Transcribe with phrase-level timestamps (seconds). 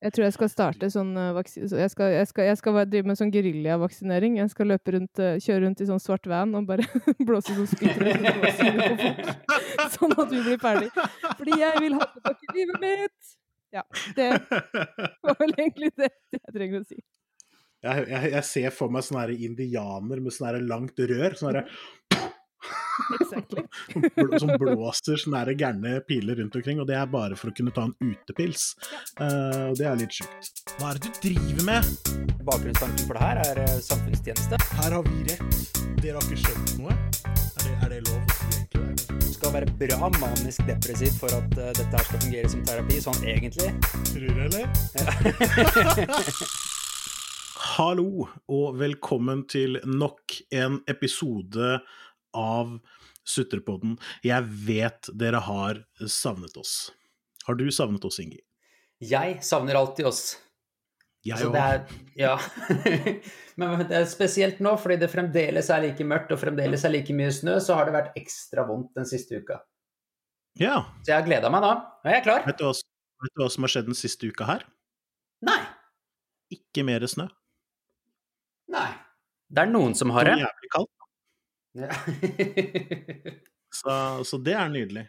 [0.00, 3.32] Jeg tror jeg skal starte sånn uh, jeg, skal, jeg, jeg skal drive med sånn
[3.34, 4.38] geriljavaksinering.
[4.40, 6.86] Jeg skal løpe rundt, uh, kjøre rundt i sånn svart van og bare
[7.28, 8.00] blåse sånn folk.
[9.96, 10.88] Sånn at vi blir ferdig.
[11.36, 13.36] Fordi jeg vil ha tilbake livet mitt!
[13.74, 13.84] Ja.
[14.16, 14.28] Det
[15.22, 16.98] var vel egentlig det jeg trenger å si.
[17.80, 21.36] Jeg, jeg, jeg ser for meg sånne indianer med sånne langt rør.
[21.38, 21.66] sånne
[23.20, 23.64] Exactly.
[24.38, 27.86] som blåser sånne gærne piler rundt omkring, og det er bare for å kunne ta
[27.88, 28.74] en utepils.
[29.20, 30.64] Uh, og det er litt sjukt.
[30.78, 31.92] Hva er det du driver med?
[32.46, 34.60] Bakgrunnstanken for det her er uh, samfunnstjeneste.
[34.80, 35.60] Her har vi rett.
[36.00, 36.96] Dere har ikke skjønt noe.
[37.30, 38.20] Er det, er det lov?
[39.20, 43.00] Du skal være bra manisk depressiv for at uh, dette her skal fungere som terapi,
[43.04, 43.72] sånn egentlig.
[44.12, 44.64] Tror du, eller?
[44.98, 45.06] Ja.
[47.70, 51.78] Hallo, og velkommen til nok en episode
[52.36, 52.78] av
[53.26, 53.96] Sutrepodden.
[54.26, 56.92] Jeg vet dere har savnet oss.
[57.46, 58.40] Har du savnet oss, Ingi?
[59.00, 60.24] Jeg savner alltid oss.
[61.24, 61.56] Jeg òg.
[61.56, 62.36] Altså, ja.
[63.60, 67.16] Men det er spesielt nå, fordi det fremdeles er like mørkt og fremdeles er like
[67.16, 69.60] mye snø, så har det vært ekstra vondt den siste uka.
[70.60, 70.78] Ja.
[71.04, 71.74] Så jeg har gleda meg nå.
[71.76, 72.46] Nå er jeg klar.
[72.48, 72.72] Vet du, hva,
[73.24, 74.64] vet du hva som har skjedd den siste uka her?
[75.46, 75.60] Nei.
[76.56, 77.28] Ikke mer snø.
[78.72, 78.88] Nei.
[79.50, 80.38] Det er noen som har det.
[80.38, 80.92] Det er jævlig kaldt.
[81.78, 81.90] Ja.
[83.78, 85.06] så, så, det er nydelig.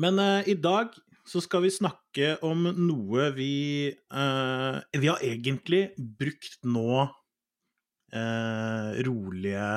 [0.00, 0.94] Men uh, i dag
[1.26, 9.68] så skal vi snakke om noe vi uh, Vi har egentlig brukt nå uh, rolige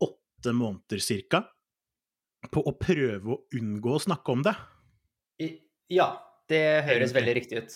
[0.00, 1.44] åtte måneder cirka
[2.48, 4.56] på å prøve å unngå å snakke om det.
[5.92, 6.08] Ja,
[6.48, 7.74] det høres veldig riktig ut.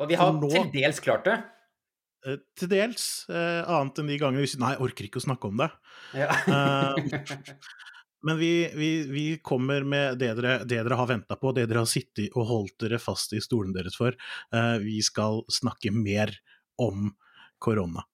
[0.00, 1.38] Og vi har nå, til dels klart det.
[2.24, 3.06] Uh, til dels.
[3.28, 5.68] Uh, annet enn de gangene vi sier nei, jeg orker ikke å snakke om det.
[6.16, 6.30] Ja.
[6.48, 6.96] uh,
[8.26, 11.84] men vi, vi, vi, kommer med det dere, det dere har venta på, det dere
[11.84, 14.16] har sittet og holdt dere fast i stolen deres for.
[14.80, 16.32] vi skal snakke mer
[16.80, 17.10] om
[17.60, 18.06] korona.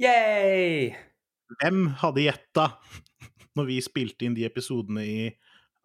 [0.00, 0.92] Yay!
[1.60, 2.68] Hvem hadde gjetta
[3.58, 5.26] når vi spilte inn de episodene i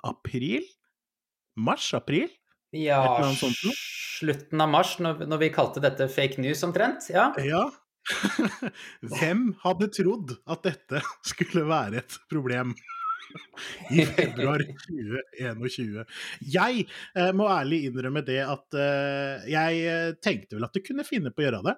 [0.07, 0.63] april?
[1.57, 2.29] Mars-april?
[2.77, 3.01] Ja,
[4.17, 7.09] slutten av mars, når, når, vi kalte dette fake news omtrent.
[7.13, 7.31] Ja.
[7.43, 7.65] ja.
[9.17, 11.01] Hvem hadde trodd at dette
[11.31, 12.75] skulle være et problem?
[13.91, 16.05] I februar 2021.
[16.53, 21.33] Jeg eh, må ærlig innrømme det at eh, jeg tenkte vel at du kunne finne
[21.33, 21.75] på å gjøre det.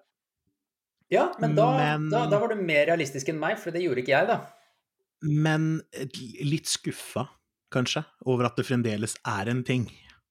[1.10, 4.04] Ja, men da, men da, da var du mer realistisk enn meg, for det gjorde
[4.04, 4.38] ikke jeg, da.
[5.26, 5.80] Men
[6.46, 7.26] litt skuffa,
[7.74, 9.88] kanskje, over at det fremdeles er en ting.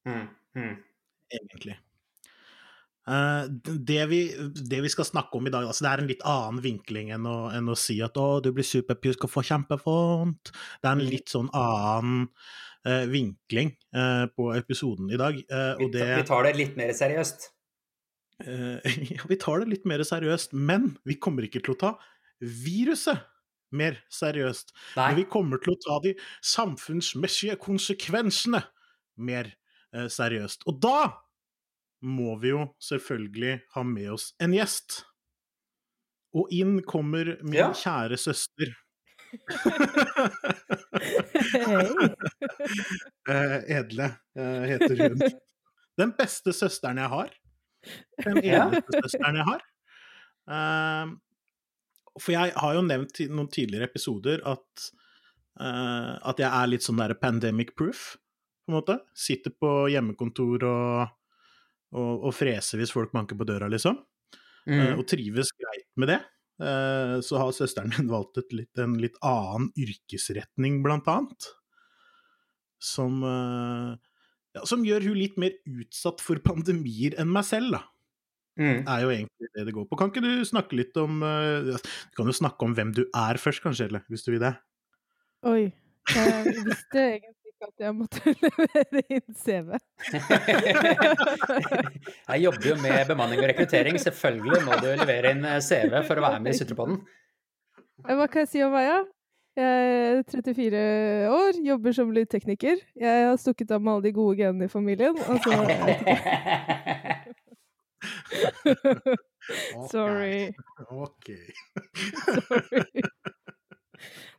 [0.07, 0.75] Mm, mm.
[1.29, 1.75] Egentlig.
[3.09, 3.45] Uh,
[3.89, 4.19] det, vi,
[4.69, 7.25] det, vi, skal snakke om i dag, altså det er en litt annen vinkling enn
[7.25, 10.51] å, enn å si at 'å, du blir superpjusk og får kjempevondt'.
[10.53, 12.27] Det er en litt sånn annen
[12.85, 15.41] uh, vinkling uh, på episoden i dag.
[15.79, 17.49] og det Vi tar det litt mer seriøst?
[18.39, 21.95] ja, vi tar det litt mer seriøst, men vi kommer ikke til å ta
[22.39, 23.25] viruset
[23.75, 24.73] mer seriøst.
[24.97, 25.07] Nei.
[25.09, 26.13] Men vi kommer til å ta de
[26.45, 28.63] samfunnsmessige konsekvensene
[29.19, 29.58] mer eh,
[29.91, 30.67] seriøst.
[30.69, 30.99] Og da
[32.05, 35.05] må vi jo selvfølgelig ha med oss en gjest.
[36.37, 37.73] Og inn kommer min ja.
[37.75, 38.69] kjære søster.
[43.29, 44.07] eh, Edle
[44.37, 45.17] eh, heter hun.
[45.99, 47.29] Den beste søsteren jeg har.
[48.23, 49.61] Den eneste søsteren jeg har.
[50.49, 51.05] Uh,
[52.19, 54.65] for jeg har jo nevnt i noen tidligere episoder at,
[55.61, 58.17] at jeg er litt sånn der pandemic proof,
[58.69, 58.99] på en måte.
[59.17, 61.13] Sitter på hjemmekontor og,
[61.97, 63.97] og, og freser hvis folk banker på døra, liksom.
[64.69, 64.77] Mm.
[64.77, 66.19] Uh, og trives greit med det.
[66.59, 71.53] Uh, så har søsteren min valgt litt, en litt annen yrkesretning, blant annet.
[72.79, 73.17] Som,
[74.55, 77.81] ja, som gjør hun litt mer utsatt for pandemier enn meg selv, da.
[78.59, 78.83] Mm.
[78.91, 79.97] er jo egentlig det det går på.
[79.99, 83.39] Kan ikke du snakke litt om uh, Du kan jo snakke om hvem du er
[83.39, 84.53] først, kanskje, eller hvis du vil det?
[85.47, 85.69] Oi.
[86.09, 89.69] Jeg visste egentlig at jeg måtte levere inn CV.
[92.31, 93.95] jeg jobber jo med bemanning og rekruttering.
[94.01, 96.97] Selvfølgelig må du levere inn eh, CV for å være med i Sutrepodden.
[98.07, 98.99] Hva kan jeg si om meg, da?
[99.59, 99.71] Jeg
[100.15, 100.81] er 34
[101.35, 102.77] år, jobber som lydtekniker.
[102.95, 105.15] Jeg har stukket av med alle de gode genene i familien.
[105.19, 105.51] Og så
[109.91, 110.39] Sorry.
[110.87, 111.27] OK.
[112.47, 113.03] Sorry.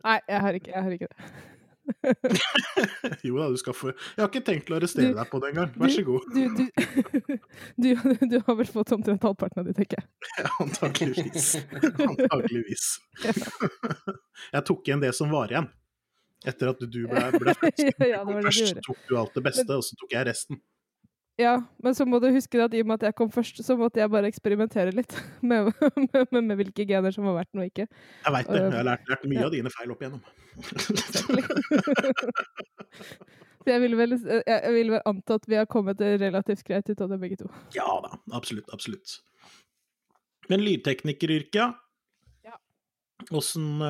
[0.00, 1.16] Nei, jeg har ikke, jeg har ikke det.
[3.26, 5.74] jo da, du skal få Jeg har ikke tenkt å arrestere deg på det engang.
[5.80, 6.28] Vær så god.
[6.34, 7.90] Du, du, du,
[8.32, 10.08] du, har vel fått omtrent halvparten av de, tenker jeg.
[10.44, 11.52] Ja, antakeligvis.
[12.06, 12.86] Antakeligvis.
[13.24, 15.70] jeg tok igjen det som var igjen.
[16.48, 19.98] Etter at du ble, ble ja, ja, Først tok du alt det beste, og så
[20.00, 20.60] tok jeg resten.
[21.40, 23.72] Ja, men så må du huske at i og med at jeg kom først, så
[23.80, 25.14] måtte jeg bare eksperimentere litt
[25.46, 27.86] med, med, med, med hvilke gener som var verdt noe og ikke.
[28.26, 28.60] Jeg veit det.
[28.60, 29.46] Jeg har lært, lært mye Ja.
[29.48, 30.20] av dine feil opp igjennom.
[33.60, 36.88] Så jeg vil, vel, jeg, jeg vil vel anta at vi har kommet relativt greit
[36.88, 37.48] ut av det, begge to.
[37.76, 38.70] ja da, absolutt.
[38.72, 39.18] Absolutt.
[40.48, 41.74] Men lydteknikeryrket,
[42.48, 42.56] ja.
[43.20, 43.84] Eh, åssen-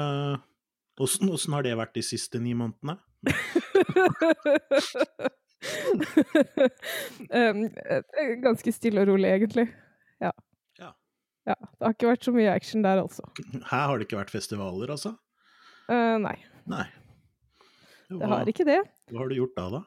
[1.31, 2.99] åssen har det vært de siste ni månedene?
[7.37, 9.67] um, eh, ganske stille og rolig, egentlig.
[10.23, 10.33] Ja.
[10.81, 10.93] Ja.
[11.49, 11.57] ja.
[11.59, 13.27] Det har ikke vært så mye action der, altså.
[13.71, 15.17] Her har det ikke vært festivaler, altså?
[15.91, 16.37] Uh, nei,
[16.71, 16.85] Nei.
[18.09, 18.83] det har ikke det.
[19.11, 19.83] Hva har du gjort da, da?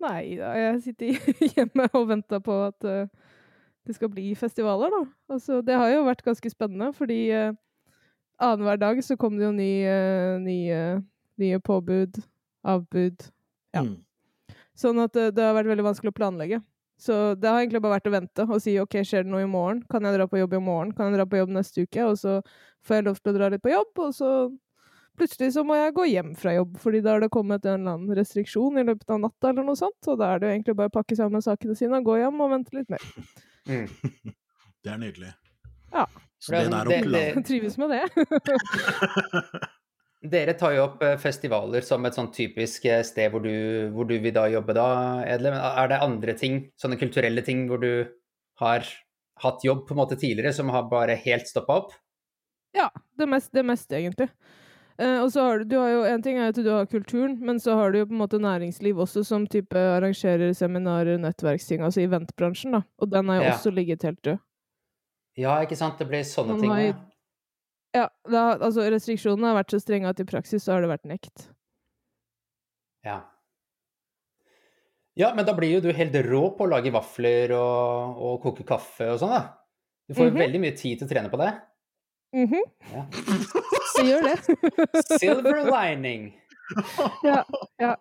[0.00, 3.08] Nei, da jeg sitter hjemme og venter på at eh,
[3.88, 5.02] det skal bli festivaler, da.
[5.34, 7.52] Altså, det har jo vært ganske spennende, fordi uh,
[8.40, 10.80] annenhver dag så kom det jo ny, eh, nye,
[11.40, 12.22] nye påbud,
[12.64, 13.28] avbud.
[13.74, 13.84] Ja.
[13.84, 13.98] Mm.
[14.80, 16.62] Sånn at eh, det har vært veldig vanskelig å planlegge.
[17.00, 19.48] Så det har egentlig bare vært å vente og si OK, skjer det noe i
[19.48, 19.78] morgen?
[19.88, 20.90] Kan jeg dra på jobb i morgen?
[20.96, 22.04] Kan jeg dra på jobb neste uke?
[22.10, 22.34] Og så
[22.84, 24.32] får jeg lov til å dra litt på jobb, og så
[25.20, 27.96] plutselig så må jeg gå hjem fra jobb, fordi da har det kommet en eller
[27.96, 30.76] annen restriksjon i løpet av natta eller noe sånt, og da er det jo egentlig
[30.78, 33.04] bare å pakke sammen sakene sine, gå hjem og vente litt mer.
[33.68, 33.88] Mm.
[34.80, 35.34] Det er nydelig.
[35.92, 36.06] Ja.
[36.40, 37.20] Så det er der å det- plan...
[37.20, 38.04] Jeg trives med det.
[40.20, 44.04] Dere tar jo opp eh, festivaler som et sånn typisk eh, sted hvor du, hvor
[44.04, 44.88] du vil da jobbe da,
[45.24, 45.54] Edle.
[45.56, 48.04] Er det andre ting, sånne kulturelle ting, hvor du
[48.60, 48.84] har
[49.40, 51.94] hatt jobb på en måte tidligere, som har bare helt stoppa opp?
[52.76, 54.28] Ja, det meste, det meste egentlig.
[55.00, 57.38] Eh, og så har du, du har jo En ting er at du har kulturen,
[57.40, 61.80] men så har du jo på en måte næringsliv også, som type arrangerer seminarer, nettverksting,
[61.80, 62.82] altså eventbransjen, da.
[63.00, 63.54] Og den har jo Ja.
[63.56, 64.38] også ligget helt død.
[65.40, 65.96] Ja, ikke sant.
[65.96, 66.68] Det blir sånne ting.
[66.70, 66.92] har
[67.94, 68.00] ja.
[68.00, 71.08] Ja, da, altså restriksjonene har vært så strenge at i praksis så har det vært
[71.10, 71.48] nekt.
[73.04, 73.16] Ja.
[75.18, 78.64] Ja, men da blir jo du helt rå på å lage vafler og, og koke
[78.68, 79.40] kaffe og sånn, da.
[80.08, 80.40] Du får jo Mhm.
[80.44, 81.50] veldig mye tid til å trene på det.
[82.34, 83.02] Mhm, Ja.
[83.96, 84.36] så gjør det.
[85.18, 86.30] Silver lining.
[87.26, 87.42] ja,
[87.82, 87.96] ja.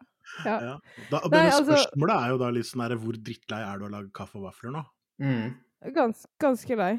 [0.46, 0.76] Ja.
[1.10, 3.90] Da, Nei, altså- spørsmålet er jo da litt sånn her, hvor drittlei er du av
[3.90, 4.86] å lage kaffe og vafler nå?
[5.20, 5.56] Mm.
[5.96, 6.94] Gans, ganske lei.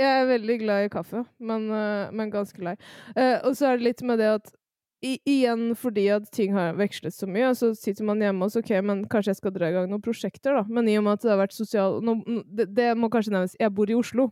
[0.00, 2.76] Jeg er veldig glad i kaffe, men, eh, men ganske lei.
[3.12, 4.54] Uh, og så er det litt med det at
[5.00, 8.60] i, igjen fordi at ting har vekslet så mye, så sitter man hjemme og så
[8.60, 10.64] OK, men kanskje jeg skal dra i gang noen prosjekter, da.
[10.68, 12.00] Men i og med at det har vært sosial...
[12.04, 13.56] Nå- det, det må kanskje nevnes.
[13.60, 14.28] Jeg bor i Oslo,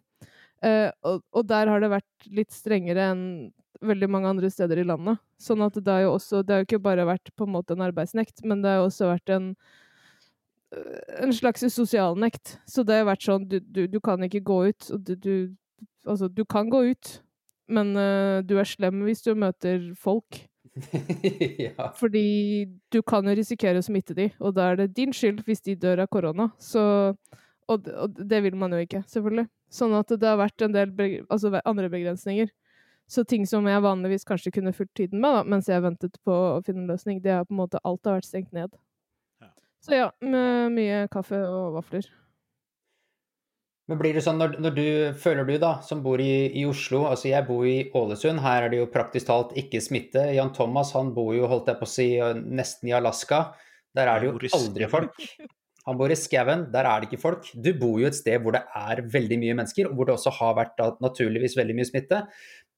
[0.64, 3.24] eh, og, og der har det vært litt strengere enn
[3.84, 5.20] veldig mange andre steder i landet.
[5.40, 7.76] Sånn at det har jo også Det har jo ikke bare vært på en måte
[7.76, 9.52] en arbeidsnekt, men det har jo også vært en
[11.22, 12.58] en slags sosialnekt.
[12.68, 14.90] Så det har vært sånn du, du, du kan ikke gå ut.
[14.94, 15.32] Og du, du
[16.08, 17.08] Altså, du kan gå ut,
[17.68, 20.38] men uh, du er slem hvis du møter folk.
[21.66, 21.90] ja.
[21.98, 22.22] Fordi
[22.88, 25.74] du kan jo risikere å smitte de, og da er det din skyld hvis de
[25.76, 26.48] dør av korona.
[26.56, 26.80] Så
[27.68, 29.50] og, og det vil man jo ikke, selvfølgelig.
[29.68, 32.48] Sånn at det har vært en del beg altså andre begrensninger.
[33.08, 36.32] Så ting som jeg vanligvis kanskje kunne fulgt tiden med, da, mens jeg ventet på
[36.32, 38.72] å finne en løsning, det har på en måte alt har vært stengt ned.
[39.84, 42.06] Så ja, med mye kaffe og vafler.
[43.88, 44.86] Men blir det sånn når, når du
[45.16, 48.72] føler du da, som bor i, i Oslo, altså jeg bor i Ålesund, her er
[48.74, 50.26] det jo praktisk talt ikke smitte.
[50.36, 52.08] Jan Thomas han bor jo, holdt jeg på å si,
[52.58, 53.46] nesten i Alaska.
[53.96, 55.16] Der er det jo aldri folk.
[55.88, 57.48] Han bor i skauen, der er det ikke folk.
[57.56, 60.34] Du bor jo et sted hvor det er veldig mye mennesker, og hvor det også
[60.36, 62.18] har vært da, naturligvis veldig mye smitte.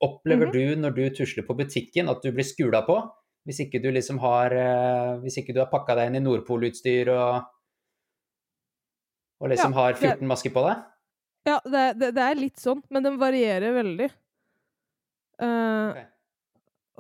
[0.07, 0.53] Opplever Mhm.
[0.55, 3.01] du når du tusler på butikken at du blir skula på?
[3.49, 7.13] Hvis ikke du liksom har eh, Hvis ikke du har pakka deg inn i Nordpol-utstyr
[7.15, 7.49] og
[9.41, 10.83] og liksom har det- 14 masker på deg?
[11.49, 14.11] Ja, det, det, det er litt sånn, men den varierer veldig.
[15.41, 16.05] Uh, okay.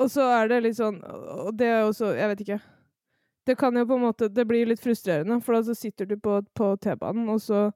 [0.00, 2.56] Og så er det litt sånn Og det er også Jeg vet ikke.
[3.44, 6.16] Det kan jo på en måte Det blir litt frustrerende, for da så sitter du
[6.16, 7.66] på, på T-banen, og så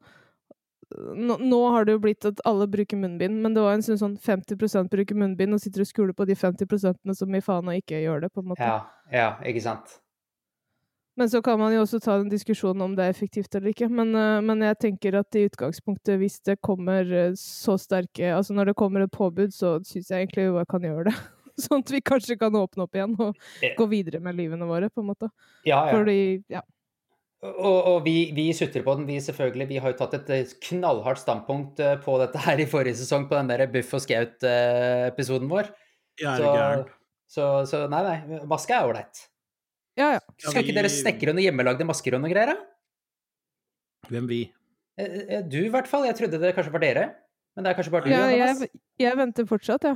[0.92, 4.00] nå, nå har det jo blitt at alle bruker munnbind, men det var en stund
[4.02, 7.82] sånn 50% bruker munnbind, og sitter og skuler på de 50 som i faen og
[7.82, 8.64] ikke gjør det, på en måte.
[8.64, 8.80] Ja,
[9.12, 9.98] ja, ikke sant.
[11.16, 13.86] Men så kan man jo også ta en diskusjon om det er effektivt eller ikke.
[13.86, 18.56] Men, eh, men jeg tenker at i utgangspunktet, hvis det kommer eh, så sterke Altså
[18.56, 21.14] når det kommer et påbud, så syns jeg egentlig vi kan gjøre det.
[21.62, 23.38] Sånn at vi kanskje kan åpne opp igjen og
[23.78, 25.30] gå videre med livene våre, på en måte.
[25.62, 25.92] Ja, ja.
[25.94, 26.18] Fordi
[26.50, 26.64] Ja.
[27.44, 29.66] Og, og vi, vi sutrer på den, vi selvfølgelig.
[29.68, 33.26] Vi har jo tatt et eh, knallhardt standpunkt eh, på dette her i forrige sesong,
[33.28, 35.68] på den der Buff og Scout-episoden vår.
[36.24, 36.52] Er Så,
[37.34, 39.26] så, så nei, nei, maske er ålreit.
[39.98, 40.22] Ja, ja.
[40.22, 44.08] Ja, Skal ikke dere snekre noen hjemmelagde masker og noe greier, da?
[44.10, 44.40] Hvem vi?
[44.98, 46.08] Eh, eh, Du i hvert fall.
[46.08, 47.04] Jeg trodde det kanskje var dere.
[47.54, 48.68] Men det er kanskje bare du, ja jeg,
[48.98, 49.94] jeg venter fortsatt, ja.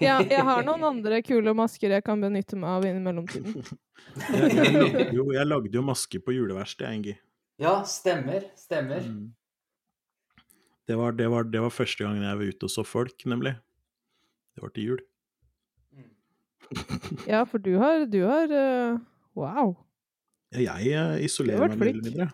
[0.00, 0.16] ja.
[0.24, 3.60] Jeg har noen andre kule masker jeg kan benytte meg av i mellomtiden.
[4.24, 7.16] Jeg, jo, jeg lagde jo maske på juleverkstedet, Engi.
[7.60, 8.48] Ja, stemmer.
[8.58, 9.04] Stemmer.
[9.04, 9.32] Mm.
[10.88, 13.54] Det var, det, var, det var første gangen jeg var ute og så folk, nemlig.
[14.54, 15.04] Det var til jul.
[17.28, 18.98] Ja, for du har, du har uh,
[19.36, 19.74] Wow.
[20.54, 22.16] Ja, Jeg eh, Du isolerer har vært meg litt flink.
[22.16, 22.28] mindre.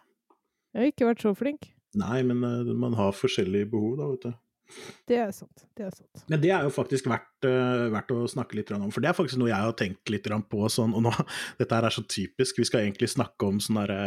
[0.70, 1.70] Jeg har ikke vært så flink.
[1.98, 4.34] Nei, men uh, man har forskjellige behov, da, vet du.
[5.08, 5.64] Det er sant.
[5.76, 6.22] Det er sant.
[6.30, 9.16] Men det er jo faktisk verdt, uh, verdt å snakke litt om, for det er
[9.16, 10.62] faktisk noe jeg har tenkt litt på.
[10.72, 11.14] Sånn, og nå,
[11.60, 14.04] dette her er så typisk, vi skal egentlig snakke om sånne der,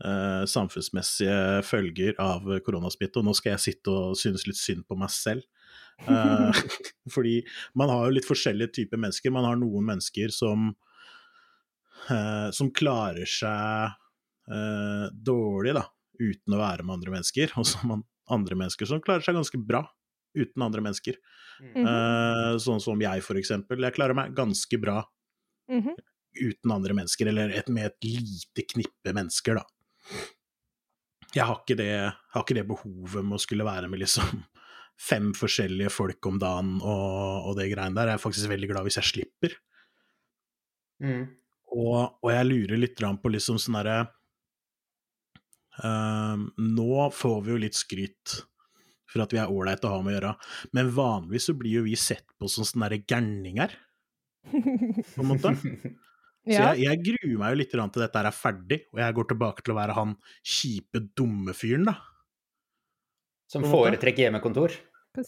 [0.00, 4.98] eh, samfunnsmessige følger av koronasmitte, og nå skal jeg sitte og synes litt synd på
[5.00, 5.46] meg selv.
[6.08, 6.48] Uh,
[7.14, 7.40] fordi
[7.76, 9.34] man har jo litt forskjellige typer mennesker.
[9.34, 10.72] Man har noen mennesker som,
[12.56, 13.98] som klarer seg
[15.22, 15.82] dårlig da,
[16.18, 18.00] uten å være med andre mennesker, og som man
[18.32, 19.84] andre mennesker som klarer seg ganske bra
[20.38, 21.16] uten andre mennesker.
[21.60, 21.86] Mm -hmm.
[21.86, 23.82] uh, sånn som jeg, for eksempel.
[23.82, 25.02] Jeg klarer meg ganske bra
[25.70, 25.94] Mhm.
[26.40, 29.64] uten andre mennesker, eller et, med et lite knippe mennesker, da.
[31.34, 31.90] Jeg har ikke, det,
[32.34, 34.24] har ikke det behovet med å skulle være med liksom
[35.10, 38.10] fem forskjellige folk om dagen og, og det greiene der.
[38.10, 39.54] Jeg er faktisk veldig glad hvis jeg slipper.
[41.00, 41.28] Mm.
[41.70, 44.10] Og, og jeg lurer litt på liksom sånn derre ehm,
[45.84, 48.40] Nå får vi jo litt skryt
[49.10, 50.34] for at vi er ålreite å ha med å gjøre,
[50.76, 53.74] men vanligvis så blir jo vi sett på som sånne gærninger,
[54.52, 55.56] på en måte.
[56.40, 59.26] Så jeg, jeg gruer meg jo litt grann til dette er ferdig, og jeg går
[59.28, 61.98] tilbake til å være han kjipe, dumme fyren, da.
[63.52, 64.72] Som foretrekker hjemmekontor.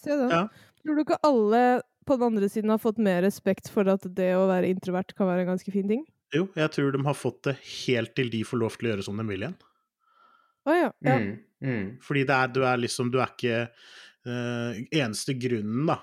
[0.08, 0.46] Ja.
[0.80, 4.30] Tror du ikke alle på den andre siden har fått mer respekt for at det
[4.38, 6.06] å være introvert kan være en ganske fin ting?
[6.32, 9.06] Jo, jeg tror de har fått det helt til de får lov til å gjøre
[9.06, 9.58] som de vil igjen.
[10.68, 10.92] Å ja.
[11.02, 11.18] ja.
[11.18, 11.34] Mm.
[11.62, 11.84] Mm.
[12.02, 13.58] Fordi det er, du er liksom Du er ikke
[14.26, 15.98] uh, Eneste grunnen, da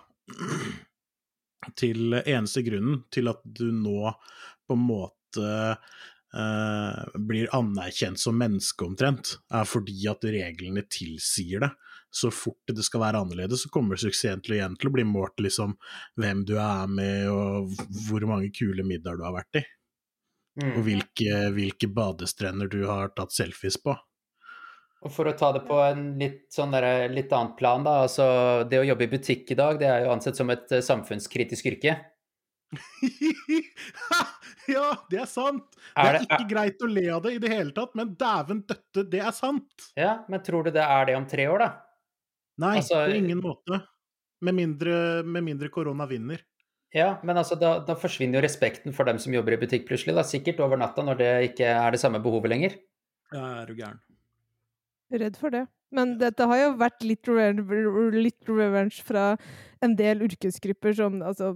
[1.79, 4.13] til Eneste grunnen til at du nå
[4.69, 11.71] på en måte uh, blir anerkjent som menneske omtrent, er fordi at reglene tilsier det.
[12.09, 15.41] Så fort det skal være annerledes, så kommer suksessen til igjen til å bli målt
[15.41, 15.75] liksom
[16.21, 17.75] hvem du er med, og
[18.07, 19.65] hvor mange kule middager du har vært i,
[20.59, 20.71] Mm.
[20.75, 23.93] og hvilke, hvilke badestrender du har tatt selfies på.
[24.99, 28.01] Og for å ta det på en litt, sånn der, litt annet plan, da.
[28.03, 28.25] Altså,
[28.69, 31.69] det å jobbe i butikk i dag, det er jo ansett som et eh, samfunnskritisk
[31.71, 31.93] yrke.
[34.75, 35.71] ja, det er sant!
[35.71, 38.11] Det Er er ikke ikke greit å le av det i det hele tatt, men
[38.19, 39.87] dæven døtte, det er sant!
[39.97, 41.71] Ja, men tror du det er det om tre år, da?
[42.59, 43.79] Nei, Altså, på ingen måte.
[44.43, 46.43] Med mindre, med mindre korona vinner.
[46.95, 50.15] Ja, men altså, da, da forsvinner jo respekten for dem som jobber i butikk plutselig,
[50.17, 50.27] da.
[50.27, 52.79] Sikkert over natta, når det ikke er det samme behovet lenger.
[53.31, 53.99] Ja, er du gæren.
[55.11, 55.67] Redd for det.
[55.91, 59.37] Men dette har jo vært litt, reven- litt revenge fra
[59.81, 61.55] en del yrkesgrupper som altså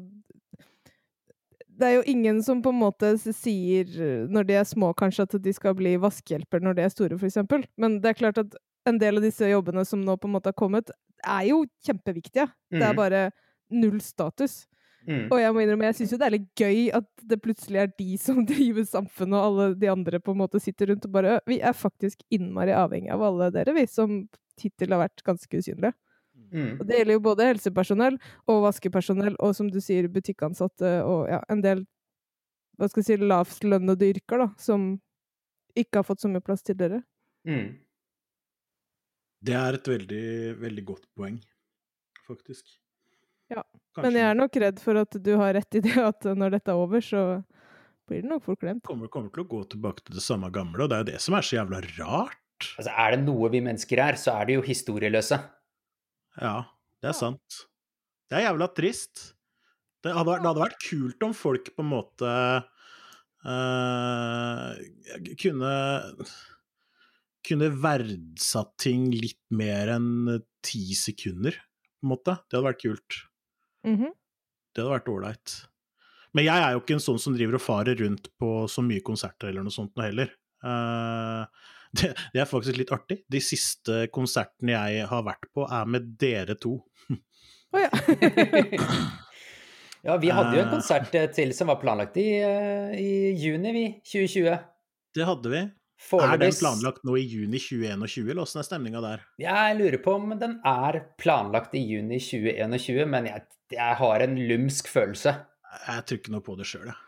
[1.75, 5.24] Det er jo ingen som på en måte sier, eh, når de er små, kanskje
[5.25, 7.63] at de skal bli vaskehjelper når de er store, eksempel.
[7.81, 8.53] Men det er klart at
[8.86, 10.91] en del av disse jobbene som nå på en måte har kommet,
[11.25, 12.45] er jo kjempeviktige.
[12.69, 12.95] Det er Mhm.
[12.95, 13.31] bare
[13.72, 14.67] null status.
[15.03, 15.25] Mm.
[15.27, 17.91] Og jeg må innrømme, jeg syns jo det er litt gøy at det plutselig er
[18.00, 21.39] de som driver samfunnet, og alle de andre på en måte sitter rundt og bare
[21.50, 24.24] Vi er faktisk innmari avhengig av alle dere, vi, som
[24.62, 25.95] hittil har vært ganske usynlige.
[26.53, 26.77] Mm.
[26.77, 28.19] Og det gjelder jo både helsepersonell
[28.51, 31.83] og vaskepersonell, og som du sier, butikkansatte og ja, en del
[32.77, 34.93] hva skal jeg si, lavtlønnede yrker, da, som
[35.77, 37.01] ikke har fått så mye plass tidligere.
[37.50, 37.75] Mm.
[39.43, 40.25] Det er et veldig,
[40.62, 41.38] veldig godt poeng,
[42.25, 42.77] faktisk.
[43.53, 46.25] Ja, Kanskje Men jeg er nok redd for at du har rett i det, at
[46.25, 47.24] når dette er over, så
[48.10, 48.81] blir det nok fort glemt.
[48.88, 51.22] kommer, kommer til å gå tilbake til det samme gamle, og det er jo det
[51.22, 52.39] som er så jævla rart.
[52.79, 55.38] Altså, er det noe vi mennesker er, så er det jo historieløse.
[56.41, 56.55] Ja,
[57.03, 57.13] det Ja.
[57.13, 57.60] er sant.
[58.29, 59.33] Det er jævla trist.
[60.01, 62.31] Det hadde, vært- det hadde vært kult om folk på en måte
[63.45, 64.74] uh,
[65.38, 65.74] kunne
[67.43, 71.51] kunne verdsatt ting litt mer enn ti sekunder,
[72.00, 72.38] på en måte.
[72.48, 73.17] Det hadde vært kult.
[73.88, 74.12] Mhm.
[74.74, 75.54] Det hadde vært ålreit.
[76.34, 79.04] Men jeg er jo ikke en sånn som driver og farer rundt på så mye
[79.06, 80.32] konserter eller noe sånt nå heller.
[80.66, 81.46] Uh,
[82.00, 83.20] det, det er faktisk litt artig.
[83.30, 86.80] De siste konsertene jeg har vært på, er med dere to.
[87.74, 87.92] Å ja.
[90.04, 90.74] Ja, vi hadde jo en Eh.
[90.74, 92.25] konsert eh, til som var planlagt i,
[93.00, 93.84] i juni, vi.
[94.04, 94.58] 2020.
[95.16, 95.62] Det hadde vi.
[96.13, 99.22] Er den planlagt nå i juni 2021, eller åssen er stemninga der?
[99.41, 104.36] Jeg lurer på om den er planlagt i juni 2021, men jeg, jeg har en
[104.50, 105.33] lumsk følelse.
[105.88, 107.00] Jeg tror ikke noe på det sjøl, jeg.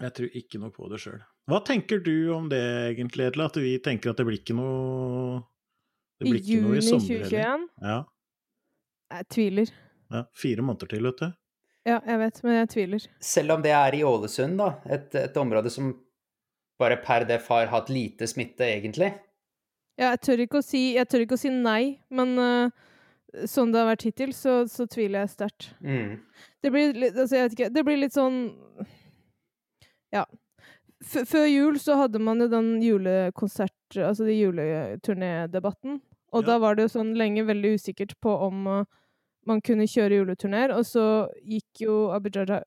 [0.00, 1.18] Jeg tror ikke noe på det sjøl.
[1.50, 2.60] Hva tenker du om det
[2.92, 3.48] egentlig, Edla?
[3.50, 5.40] At vi tenker at det blir ikke noe
[6.22, 7.26] Det I blir ikke noe i juni sommer heller?
[7.28, 7.66] 2021?
[7.90, 7.98] Ja,
[9.18, 9.72] Jeg tviler.
[10.14, 10.22] ja.
[10.44, 11.28] Fire måneder til, vet du.
[11.84, 13.06] Ja, jeg vet, men jeg tviler.
[13.26, 15.90] Selv om det er i Ålesund, da, et, et område som
[16.82, 19.12] bare per def har hatt lite smitte, egentlig?
[20.00, 22.70] Ja, jeg tør ikke å si, jeg tør ikke å si nei, men uh,
[23.48, 25.68] sånn det har vært hittil, så, så tviler jeg sterkt.
[25.84, 26.16] Mm.
[26.64, 28.38] Det blir litt Altså, jeg vet ikke Det blir litt sånn
[30.14, 30.24] Ja.
[31.02, 33.74] F før jul så hadde man jo den julekonsert...
[33.96, 35.96] Altså den juleturnédebatten.
[36.32, 36.46] Og Ja.
[36.52, 38.84] da var det jo sånn lenge veldig usikkert på om uh,
[39.48, 41.04] man kunne kjøre juleturner, og så
[41.42, 42.60] gikk jo Raja.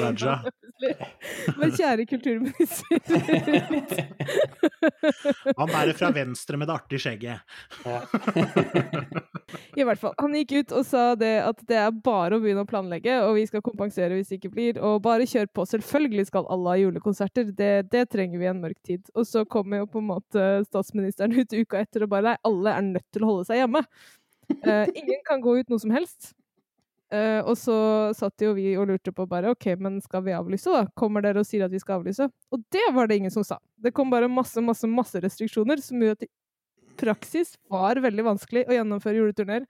[0.00, 0.54] navnet.
[1.60, 3.00] Men kjære kulturminister
[5.58, 7.38] Han bærer fra venstre med det artige skjegget.
[9.76, 10.14] I hvert fall.
[10.20, 13.36] Han gikk ut og sa det at det er bare å begynne å planlegge, og
[13.36, 14.74] vi skal kompensere hvis det ikke blir.
[14.84, 15.60] Og bare kjør på.
[15.68, 17.44] Selvfølgelig skal alle ha julekonserter.
[17.56, 19.02] Det, det trenger vi en mørk tid.
[19.14, 22.70] Og så kommer jo på en måte statsministeren ut uka etter og bare Nei, alle
[22.76, 23.80] er nødt til å holde seg hjemme.
[24.50, 26.32] Eh, ingen kan gå ut noe som helst.
[27.10, 27.76] Uh, og så
[28.14, 30.84] satt jo vi og lurte på bare OK, men skal vi avlyse, da?
[30.94, 32.28] Kommer dere og sier at vi skal avlyse?
[32.54, 33.58] Og det var det ingen som sa.
[33.82, 36.30] Det kom bare masse, masse, masse restriksjoner som gjorde at i
[37.00, 39.66] praksis var veldig vanskelig å gjennomføre juleturneer.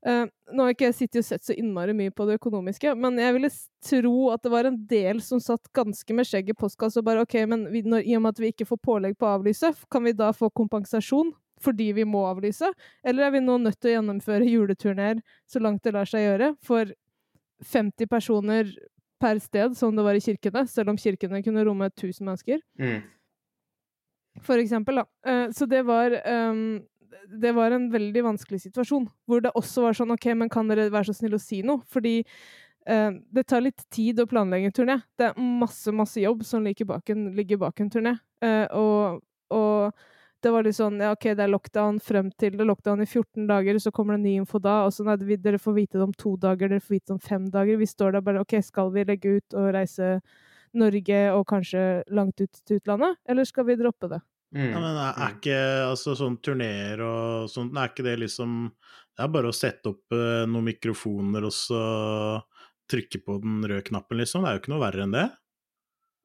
[0.00, 0.24] Uh,
[0.56, 3.36] nå har ikke jeg sittet og sett så innmari mye på det økonomiske, men jeg
[3.36, 3.52] ville
[3.84, 7.26] tro at det var en del som satt ganske med skjegg i postkassa og bare
[7.26, 9.74] OK, men vi, når, i og med at vi ikke får pålegg på å avlyse,
[9.92, 12.70] kan vi da få kompensasjon fordi vi må avlyse?
[13.04, 16.54] Eller er vi nå nødt til å gjennomføre juleturneer så langt det lar seg gjøre,
[16.64, 16.92] for
[17.70, 18.70] 50 personer
[19.20, 22.62] per sted, som det var i kirkene, selv om kirkene kunne romme 1000 mennesker?
[22.80, 23.00] Mm.
[24.40, 25.02] for eksempel.
[25.02, 25.04] Da.
[25.26, 26.80] Eh, så det var um,
[27.40, 30.90] det var en veldig vanskelig situasjon, hvor det også var sånn OK, men kan dere
[30.90, 31.82] være så snill å si noe?
[31.90, 34.96] Fordi eh, det tar litt tid å planlegge en turné.
[35.18, 38.16] Det er masse, masse jobb som ligger bak en, ligger bak en turné.
[38.44, 39.20] Eh, og,
[39.54, 40.06] og
[40.42, 43.08] det var litt sånn ja, OK, det er lockdown frem til det er lockdown i
[43.08, 46.06] 14 dager, så kommer det ny info da, og så nei, dere får vite det
[46.06, 47.80] om to dager, dere får vite det om fem dager.
[47.80, 50.16] Vi står der bare OK, skal vi legge ut og reise
[50.80, 54.20] Norge og kanskje langt ut til utlandet, eller skal vi droppe det?
[54.54, 54.70] Mm.
[54.72, 58.64] Ja, men er, er ikke altså sånn turneer og sånt, er ikke det liksom
[59.14, 61.82] Det er bare å sette opp eh, noen mikrofoner og så
[62.90, 64.42] trykke på den røde knappen, liksom.
[64.42, 65.28] Det er jo ikke noe verre enn det.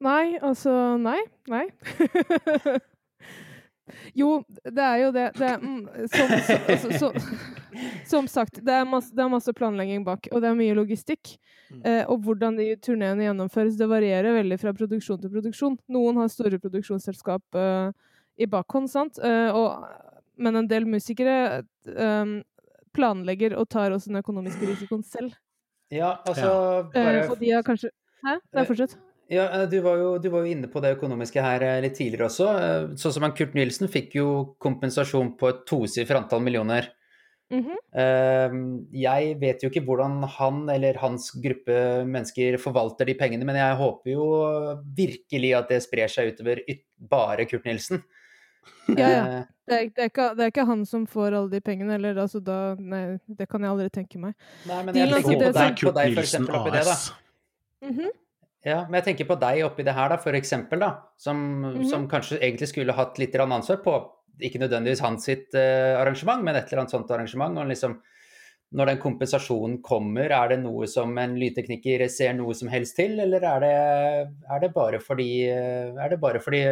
[0.02, 1.20] Nei, altså Nei.
[1.52, 1.68] Nei.
[4.18, 4.30] jo,
[4.64, 5.26] det er jo det.
[5.38, 7.10] det mm, som, så, altså, så,
[8.06, 11.36] som sagt, det er, masse, det er masse planlegging bak, og det er mye logistikk.
[11.70, 11.80] Mm.
[11.82, 15.78] Eh, og hvordan de turneene gjennomføres, det varierer veldig fra produksjon til produksjon.
[15.92, 17.88] Noen har store produksjonsselskap eh,
[18.42, 19.20] i bakhånd, sant?
[19.22, 19.86] Eh, og,
[20.36, 22.36] men en del musikere eh,
[22.96, 25.34] planlegger og tar også den økonomiske risikoen selv.
[25.92, 26.50] Ja, altså
[26.94, 27.92] Eh, bare og de har kanskje
[28.26, 28.40] Hæ?
[28.56, 28.96] Nei, fortsett.
[29.28, 31.96] Ja, eh, du var, jo, du var jo inne på det økonomiske her eh, litt
[31.98, 32.50] tidligere også.
[32.60, 34.28] Eh, Sånn som han Kurt Nilsen fikk jo
[34.62, 36.92] kompensasjon på et tosifret antall millioner.
[37.50, 38.88] Mm -hmm.
[38.90, 43.76] Jeg vet jo ikke hvordan han eller hans gruppe mennesker forvalter de pengene, men jeg
[43.76, 44.24] håper jo
[44.96, 46.58] virkelig at det sprer seg utover
[46.98, 48.02] bare Kurt Nilsen.
[48.88, 49.44] Ja, ja.
[49.66, 52.14] Det er, det, er ikke, det er ikke han som får alle de pengene, eller
[52.16, 54.34] altså da Nei, det kan jeg aldri tenke meg.
[54.66, 56.92] Nei, men jeg tenker på deg, er på deg for eksempel oppi det, da.
[56.92, 57.12] AS.
[57.82, 58.10] Mhm.
[58.66, 60.90] Ja, men jeg tenker på deg oppi det her, da, for eksempel, da.
[61.16, 61.84] Som, Mhm.
[61.86, 63.94] som kanskje egentlig skulle hatt litt ansvar på,
[64.42, 67.56] ikke nødvendigvis hans sitt uh, arrangement, men et eller annet sånt arrangement.
[67.58, 67.94] Og liksom,
[68.74, 73.14] når den kompensasjonen kommer, er det noe som en lydtekniker ser noe som helst til,
[73.20, 73.72] eller er det,
[74.50, 76.64] er det bare fordi eh, Er det bare fordi,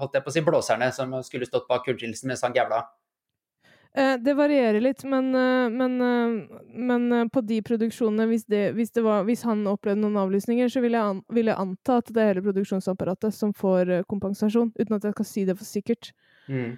[0.00, 2.80] holdt jeg på å si, blåserne som skulle stått bak Kurt mens han gævla?
[3.98, 8.90] Eh, det varierer litt, men, eh, men, eh, men på de produksjonene, hvis, det, hvis,
[8.90, 12.10] det var, hvis han opplevde noen avlysninger, så vil jeg, an, vil jeg anta at
[12.10, 16.10] det er hele produksjonsapparatet som får kompensasjon, uten at jeg skal si det for sikkert.
[16.44, 16.74] Mm.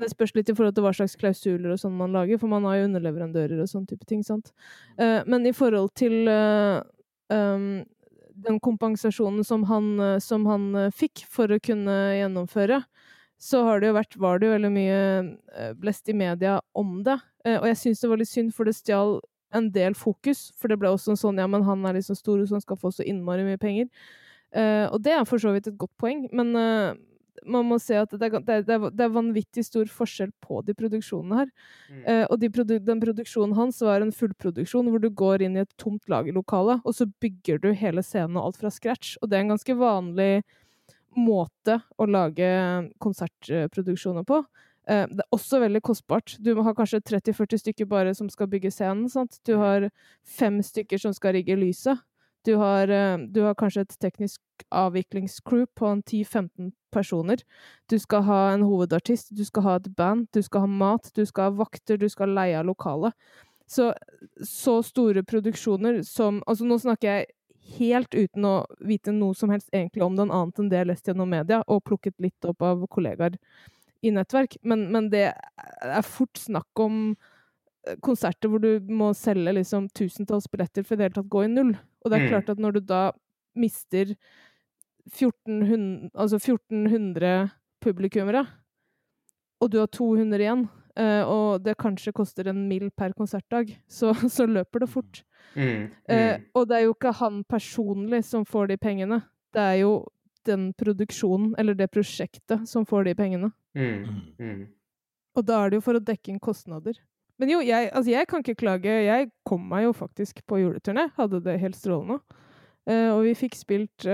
[0.00, 2.64] Det spørs litt i forhold til hva slags klausuler og sånn man lager, for man
[2.66, 4.50] har jo underleverandører og sånn type ting, sant.
[4.98, 6.26] Men i forhold til
[7.28, 12.80] den kompensasjonen som han, som han fikk for å kunne gjennomføre,
[13.42, 14.98] så har det jo vært, var det jo veldig mye
[15.58, 17.18] eh, blest i media om det.
[17.44, 19.16] Eh, og jeg syns det var litt synd, for det stjal
[19.52, 20.50] en del fokus.
[20.60, 22.78] For det ble også en sånn ja, men han er liksom stor, så han skal
[22.78, 23.90] få så innmari mye penger.
[24.54, 26.54] Eh, og det er for så vidt et godt poeng, men
[27.42, 31.40] man må se at det er, det, er, det, vanvittig stor forskjell på de produksjonene
[31.40, 31.48] her.
[31.90, 32.02] Mm.
[32.28, 35.72] Og de produ den produksjonen hans var en fullproduksjon hvor du går inn i et
[35.80, 39.16] tomt lagerlokale, og så bygger du hele scenen og alt fra scratch.
[39.18, 40.44] Og det er en ganske vanlig
[41.16, 42.48] måte å lage
[43.02, 44.42] konsertproduksjoner på.
[44.88, 46.36] Eh, det er også veldig kostbart.
[46.42, 49.08] Du har kanskje 30-40 stykker bare som skal bygge scenen.
[49.10, 49.38] Sant?
[49.46, 49.90] Du har
[50.26, 52.02] fem stykker som skal rigge lyset.
[52.44, 57.38] Du har, eh, du har kanskje et teknisk avviklingscrew på 10-15 personer.
[57.88, 61.24] Du skal ha en hovedartist, du skal ha et band, du skal ha mat, du
[61.24, 63.12] skal ha vakter, du skal leie av lokale.
[63.66, 63.92] Så,
[64.44, 67.26] så store produksjoner som Altså, nå snakker jeg
[67.78, 70.90] helt uten å vite noe som helst egentlig om den, annet enn det jeg har
[70.92, 73.38] lest gjennom media, og plukket litt opp av kollegaer
[74.02, 74.56] i nettverk.
[74.66, 77.14] Men, men det er fort snakk om
[77.86, 81.44] eh, konserter hvor du må selge liksom tusentalls billetter for i det hele tatt gå
[81.46, 81.74] i null.
[82.02, 82.30] Og det er Mm.
[82.34, 83.02] klart at når du da
[83.54, 84.16] mister
[85.12, 87.50] 1400, altså 1400
[87.82, 88.46] publikummere,
[89.62, 94.12] og du har 200 igjen, eh, og det kanskje koster en mill per konsertdag, så,
[94.28, 95.22] så løper det fort.
[95.54, 95.88] Mm, mm.
[96.08, 99.20] Uh, og det er jo ikke han personlig som får de pengene.
[99.52, 99.94] Det er jo
[100.48, 103.52] den produksjonen, eller det prosjektet, som får de pengene.
[103.78, 104.06] mm,
[104.38, 104.62] mm.
[105.32, 106.98] Og da er det jo for å dekke inn kostnader.
[107.40, 108.92] Men jo, jeg, altså jeg kan ikke klage.
[109.06, 111.06] Jeg kom meg jo faktisk på juleturné.
[111.16, 112.18] Hadde det helt strålende.
[112.84, 114.06] Uh, og vi fikk spilt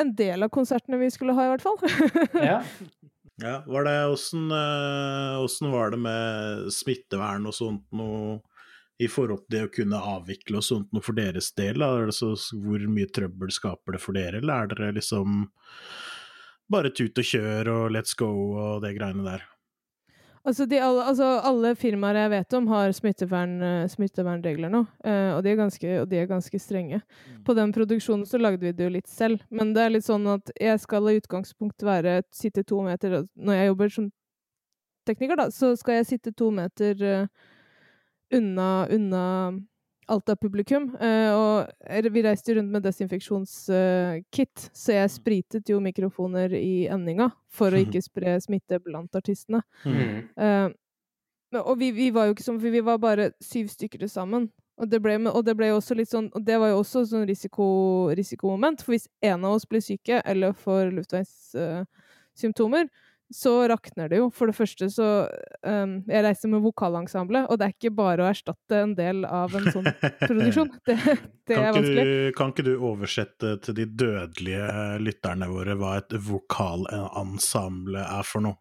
[0.00, 1.78] en del av konsertene vi skulle ha, i hvert fall.
[2.50, 2.60] Ja.
[3.42, 8.38] Ja, var det hvordan, hvordan, var det med smittevern og sånt noe
[8.96, 11.82] i forhold til det å kunne avvikle og sånt noe for deres del?
[11.82, 11.90] Da?
[12.00, 12.32] Er det så,
[12.64, 15.42] hvor mye trøbbel skaper det for dere, eller er dere liksom
[16.72, 19.44] bare tut og kjør og let's go og det greiene der?
[20.46, 25.40] Altså, de, altså, alle firmaer jeg vet om, har smittevern, eh, smittevernregler nå, eh, og,
[25.42, 27.00] de ganske, og de er ganske strenge.
[27.44, 30.28] På den produksjonen så lagde vi det jo litt selv, men det er litt sånn
[30.30, 34.08] at jeg skal i utgangspunktet være sitte to meter Når jeg jobber som
[35.06, 37.26] tekniker, da, så skal jeg sitte to meter eh,
[38.38, 39.24] unna, unna
[40.08, 40.96] alt av publikum.
[41.00, 47.70] eh, og vi reiste rundt med desinfeksjonskit, så jeg spritet jo mikrofoner i endinga for
[47.70, 49.62] å ikke spre smitte blant artistene.
[49.84, 50.28] Mm.
[50.36, 50.68] Eh,
[51.62, 54.50] og vi, vi var jo ikke sånn, for vi var bare syv stykker til sammen.
[54.76, 57.26] Og det ble, og det ble også litt sånn, og det var jo også sånn
[57.28, 57.66] risiko,
[58.16, 58.82] risikomoment.
[58.84, 62.90] For hvis en av oss blir syke eller får luftveissymptomer,
[63.34, 64.28] så rakner det jo.
[64.34, 65.06] For det første så
[65.66, 69.54] um, Jeg reiser med vokalensemble, og det er ikke bare å erstatte en del av
[69.58, 69.88] en sånn
[70.28, 70.70] produksjon.
[70.86, 70.96] Det,
[71.50, 72.04] det er vanskelig.
[72.06, 74.68] du, kan ikke du oversette til de dødelige
[75.02, 78.60] lytterne våre hva et vokalensemble er for noe?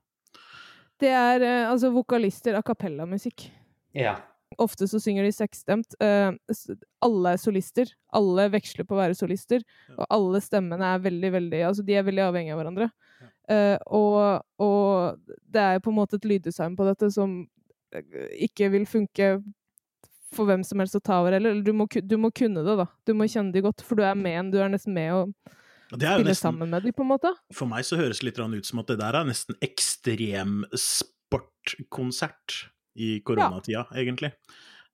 [1.02, 3.50] Det er uh, altså vokalister a cappella-musikk.
[3.98, 4.18] ja.
[4.62, 5.98] Ofte så synger de seksstemt.
[6.00, 6.32] Uh,
[7.04, 7.90] alle er solister.
[8.16, 9.66] Alle veksler på å være solister.
[9.98, 12.88] Og alle stemmene er veldig, veldig Altså, de er veldig avhengige av hverandre.
[13.52, 15.18] Eh, og, og
[15.54, 17.30] det er på en måte et lyddesign på dette som
[17.94, 18.04] eh,
[18.48, 19.26] ikke vil funke
[20.36, 21.32] for hvem som helst å ta over.
[21.38, 22.88] Eller Du må, du må kunne det, da.
[23.08, 24.52] Du må kjenne de godt, for du er med en.
[24.54, 25.16] Du er nesten med å
[25.94, 27.30] Det er jo spille nesten, sammen med de, på en måte.
[27.54, 32.50] for meg så høres det litt ut som at det der er nesten ekstremsportkonsert
[32.96, 34.32] i koronatida, egentlig.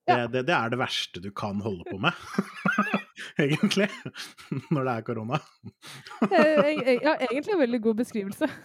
[0.07, 0.27] Det, Ja.
[0.27, 2.13] det, det er det verste du kan holde på med,
[3.43, 3.85] egentlig,
[4.73, 5.37] når det er korona.
[6.25, 8.49] Eh, Ja, egentlig en veldig god beskrivelse.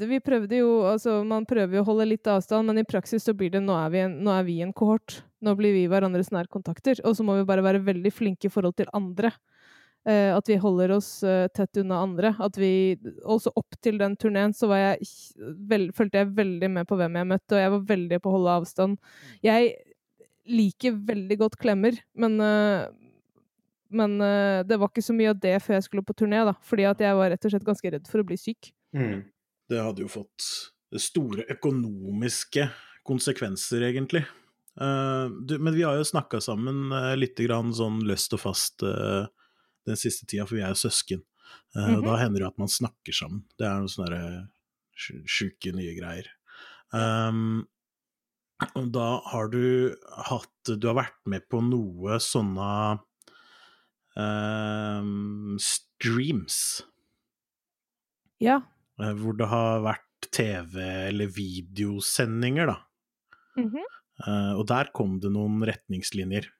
[0.00, 3.34] Vi prøvde jo, altså Man prøver jo å holde litt avstand, men i praksis så
[3.36, 5.18] blir det nå er vi en, nå er vi en kohort.
[5.44, 7.02] Nå blir vi hverandres nærkontakter.
[7.04, 9.32] Og så må vi bare være veldig flinke i forhold til andre.
[10.08, 12.32] Eh, at vi holder oss eh, tett unna andre.
[12.40, 15.10] At vi, også opp til den turneen så var jeg,
[15.68, 18.34] vel, følte jeg veldig med på hvem jeg møtte, og jeg var veldig på å
[18.38, 19.12] holde avstand.
[19.44, 19.74] Jeg
[20.50, 22.88] liker veldig godt klemmer, men eh,
[23.90, 24.12] men
[24.70, 26.52] det var ikke så mye av det før jeg skulle på turné, da.
[26.62, 28.68] Fordi at jeg var rett og slett ganske redd for å bli syk.
[28.94, 29.24] Mm.
[29.66, 30.46] Det hadde jo fått
[30.94, 32.68] store økonomiske
[33.10, 34.22] konsekvenser, egentlig.
[34.78, 38.86] Men vi har jo snakka sammen uh, litt grann sånn løst og fast
[39.86, 41.22] den siste tida, for vi er jo søsken.
[41.76, 42.06] Uh, mm -hmm.
[42.06, 43.44] Da hender det at man snakker sammen.
[43.58, 44.48] Det er noen sånne derre
[45.26, 46.26] sjuke nye greier.
[46.92, 47.68] Um,
[48.92, 53.00] da har du hatt Du har vært med på noe sånne
[54.16, 56.82] um, streams.
[58.40, 58.60] Ja.
[59.00, 62.76] Eh, Hvor det har vært TV- eller videosendinger, da.
[63.56, 63.86] Mm -hmm.
[64.26, 66.50] uh, og der kom det noen retningslinjer.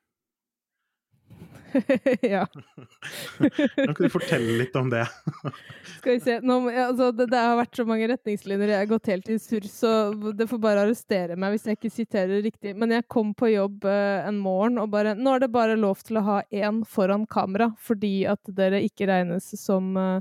[2.20, 2.46] ja.
[3.74, 5.04] Kan ikke du fortelle litt om det?
[5.98, 6.38] Skal vi se.
[6.42, 9.68] Nå, altså, det, det har vært så mange retningslinjer, jeg har gått helt i surr,
[9.70, 9.92] så
[10.36, 12.74] det får bare arrestere meg hvis jeg ikke siterer riktig.
[12.78, 16.02] Men jeg kom på jobb eh, en morgen og bare Nå er det bare lov
[16.06, 20.20] til å ha én foran kamera, fordi at dere ikke regnes som eh,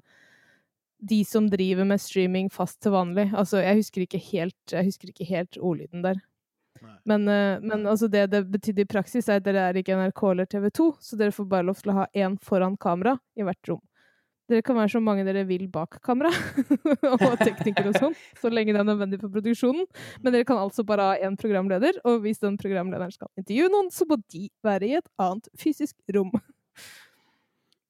[1.10, 3.30] de som driver med streaming fast til vanlig.
[3.32, 6.20] Altså, jeg husker ikke helt, jeg husker ikke helt ordlyden der.
[7.10, 10.24] Men, eh, men altså det det betydde i praksis, er at dere er ikke NRK
[10.32, 13.46] eller TV 2, så dere får bare lov til å ha én foran kamera i
[13.48, 13.82] hvert rom.
[14.50, 16.32] Dere kan være så mange dere vil bak kamera,
[17.14, 19.86] og teknikere og sånn, så lenge det er nødvendig for produksjonen.
[20.24, 23.92] Men dere kan altså bare ha én programleder, og hvis den programlederen skal intervjue noen,
[23.94, 26.34] så må de være i et annet fysisk rom.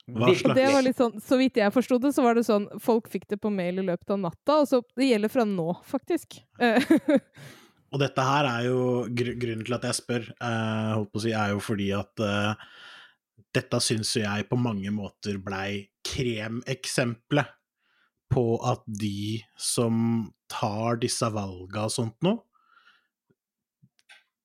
[0.10, 3.10] Og det var litt sånn, Så vidt jeg forsto det, så var det sånn folk
[3.12, 4.60] fikk det på mail i løpet av natta.
[4.64, 6.42] Og så det gjelder fra nå, faktisk.
[7.90, 11.24] Og dette her er jo gr grunnen til at jeg spør, eh, holdt på å
[11.24, 12.68] si, er jo fordi at eh,
[13.56, 17.56] dette syns jo jeg på mange måter blei kremeksempelet
[18.30, 22.44] på at de som tar disse valga og sånt noe,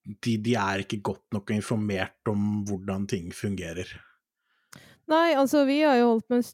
[0.04, 3.88] de, de, er ikke godt nok informert om hvordan ting fungerer.
[5.10, 6.46] Nei, altså vi har jo holdt, med,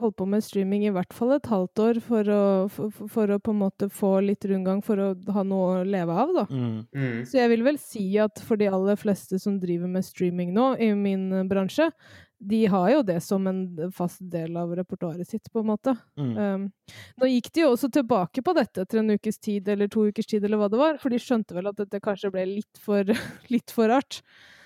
[0.00, 3.36] holdt, på med streaming i hvert fall et halvt år for å, for, for å
[3.42, 6.46] på en måte få litt rundgang for å ha noe å leve av, da.
[6.48, 6.78] Mm.
[6.88, 7.18] Mm.
[7.28, 10.70] Så jeg vil vel si at for de aller fleste som driver med streaming nå,
[10.80, 11.90] i min bransje,
[12.38, 13.60] de har jo det som en
[13.92, 15.92] fast del av repertoaret sitt, på en måte.
[16.16, 16.30] Mm.
[16.38, 20.06] Um, nå gikk de jo også tilbake på dette etter en ukes tid eller to
[20.08, 22.80] ukers tid, eller hva det var, for de skjønte vel at dette kanskje ble litt
[22.80, 23.04] for,
[23.52, 24.22] litt for rart.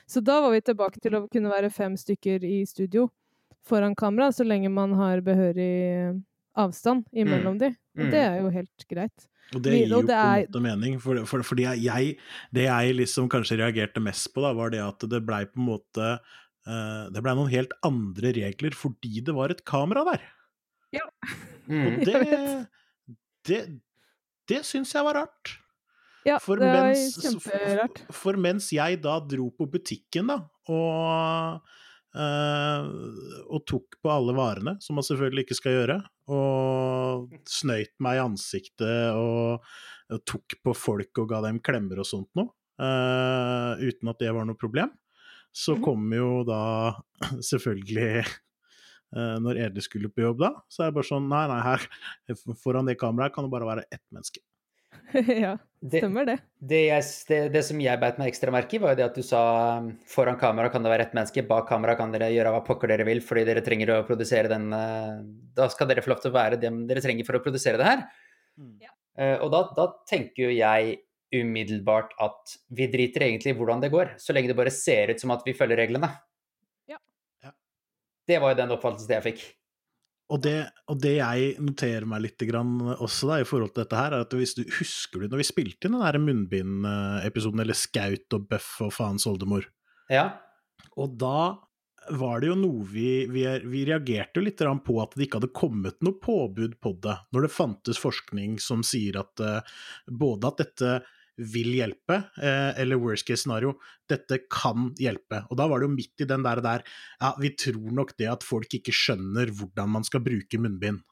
[0.07, 3.09] Så da var vi tilbake til å kunne være fem stykker i studio
[3.69, 6.23] foran kamera, så lenge man har behørig
[6.59, 7.61] avstand imellom mm.
[7.63, 7.71] de.
[7.99, 9.29] Og det er jo helt greit.
[9.53, 12.15] Og det gir jo på en måte mening, for, for, fordi jeg,
[12.57, 15.69] det jeg liksom kanskje reagerte mest på, da, var det at det blei på en
[15.69, 20.25] måte uh, Det blei noen helt andre regler fordi det var et kamera der.
[20.97, 21.05] Ja.
[21.69, 21.85] Mm.
[21.87, 22.23] Og det
[23.43, 23.59] Det,
[24.47, 25.57] det syns jeg var rart.
[26.23, 28.05] Ja, for det var mens, kjemperart.
[28.07, 30.37] For, for mens jeg da dro på butikken, da,
[30.71, 31.73] og
[32.13, 35.97] og tok på alle varene, som man selvfølgelig ikke skal gjøre.
[36.33, 39.65] Og snøyt meg i ansiktet og,
[40.29, 42.53] tok på folk og ga dem klemmer og sånt noe.
[42.83, 44.91] Uh, uten at det var noe problem.
[45.53, 45.83] Så mhm.
[45.85, 46.63] kom jo da
[47.51, 51.61] selvfølgelig uh, Når Ede skulle på jobb da, så er det bare sånn Nei, nei,
[51.67, 51.85] her
[52.63, 54.41] foran det kameraet kan det bare være ett menneske.
[55.45, 55.53] ja,
[55.87, 56.37] stemmer det.
[56.57, 59.07] Det, det, jeg, det, det som jeg beit meg ekstra merke i, var jo det
[59.07, 59.43] at du sa
[59.79, 62.93] um, foran kamera kan det være ett menneske, bak kamera kan dere gjøre hva pokker
[62.93, 65.23] dere vil fordi dere trenger å produsere den uh,
[65.57, 67.89] Da skal dere få lov til å være dem dere trenger for å produsere det
[67.89, 68.05] her.
[68.61, 68.77] Mm.
[68.87, 68.93] Ja.
[69.19, 71.01] Uh, og da, da tenker jo jeg
[71.33, 75.23] umiddelbart at vi driter egentlig i hvordan det går, så lenge det bare ser ut
[75.23, 76.11] som at vi følger reglene.
[76.91, 77.01] Ja.
[77.45, 77.55] ja.
[78.29, 79.45] Det var jo den oppfattelsen jeg fikk.
[80.33, 80.57] Og det,
[80.89, 84.37] og det, jeg noterer meg litt også da, i forhold til dette her, er at
[84.37, 88.79] hvis du husker du når vi spilte inn den der munnbind-episoden, eller Skaut og Bøff
[88.87, 89.69] og faens oldemor
[90.13, 90.31] Ja.
[90.97, 91.53] Og da
[92.11, 95.55] var det jo noe vi, vi, vi reagerte jo litt på at det ikke hadde
[95.55, 99.61] kommet noe påbud på det, når det fantes forskning som sier at uh,
[100.09, 100.95] både at dette
[101.53, 103.75] vil hjelpe, eh, eller worst case scenario,
[104.11, 105.43] dette kan hjelpe.
[105.51, 106.85] Og da var det jo midt i den der, der
[107.21, 111.03] ja, vi tror nok det at folk ikke skjønner hvordan man skal bruke munnbind.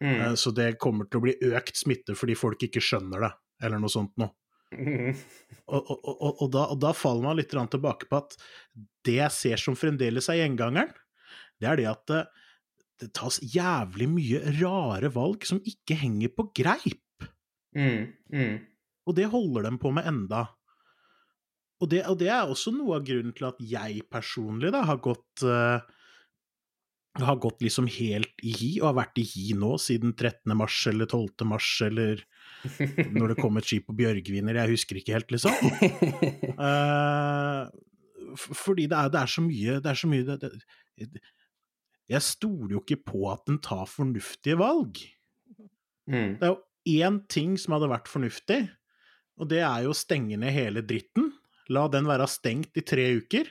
[0.00, 0.16] Mm.
[0.16, 3.32] Eh, så det kommer til å bli økt smitte fordi folk ikke skjønner det,
[3.66, 4.32] eller noe sånt noe.
[4.70, 5.16] Mm.
[5.66, 8.36] Og, og, og, og, da, og da faller man litt tilbake på at
[9.06, 10.92] det jeg ser som fremdeles er gjengangeren,
[11.60, 12.20] det er det at det,
[13.02, 17.26] det, tas jævlig mye rare valg som ikke henger på greip.
[17.76, 18.10] Mm.
[19.10, 20.46] Og det holder dem på med enda.
[21.80, 25.00] Og det, og det, er også noe av grunnen til at jeg personlig da, har
[25.02, 25.80] gått uh,
[27.18, 30.52] har gått liksom helt i hi, og har vært i hi nå siden 13.
[30.56, 31.46] mars eller 12.
[31.48, 32.22] mars eller
[33.16, 35.56] når det kom et skip på Bjørgviner, jeg husker ikke helt, liksom.
[36.60, 37.66] Uh,
[38.36, 40.50] fordi det er, det er, så mye Det er så mye det,
[41.00, 41.22] det,
[42.12, 45.00] Jeg stoler jo ikke på at den tar fornuftige valg.
[46.06, 46.36] Mm.
[46.38, 46.60] Det er jo
[47.00, 48.60] én ting som hadde vært fornuftig,
[49.40, 51.30] og det er jo å stenge ned hele dritten.
[51.72, 53.48] La den være stengt i tre uker.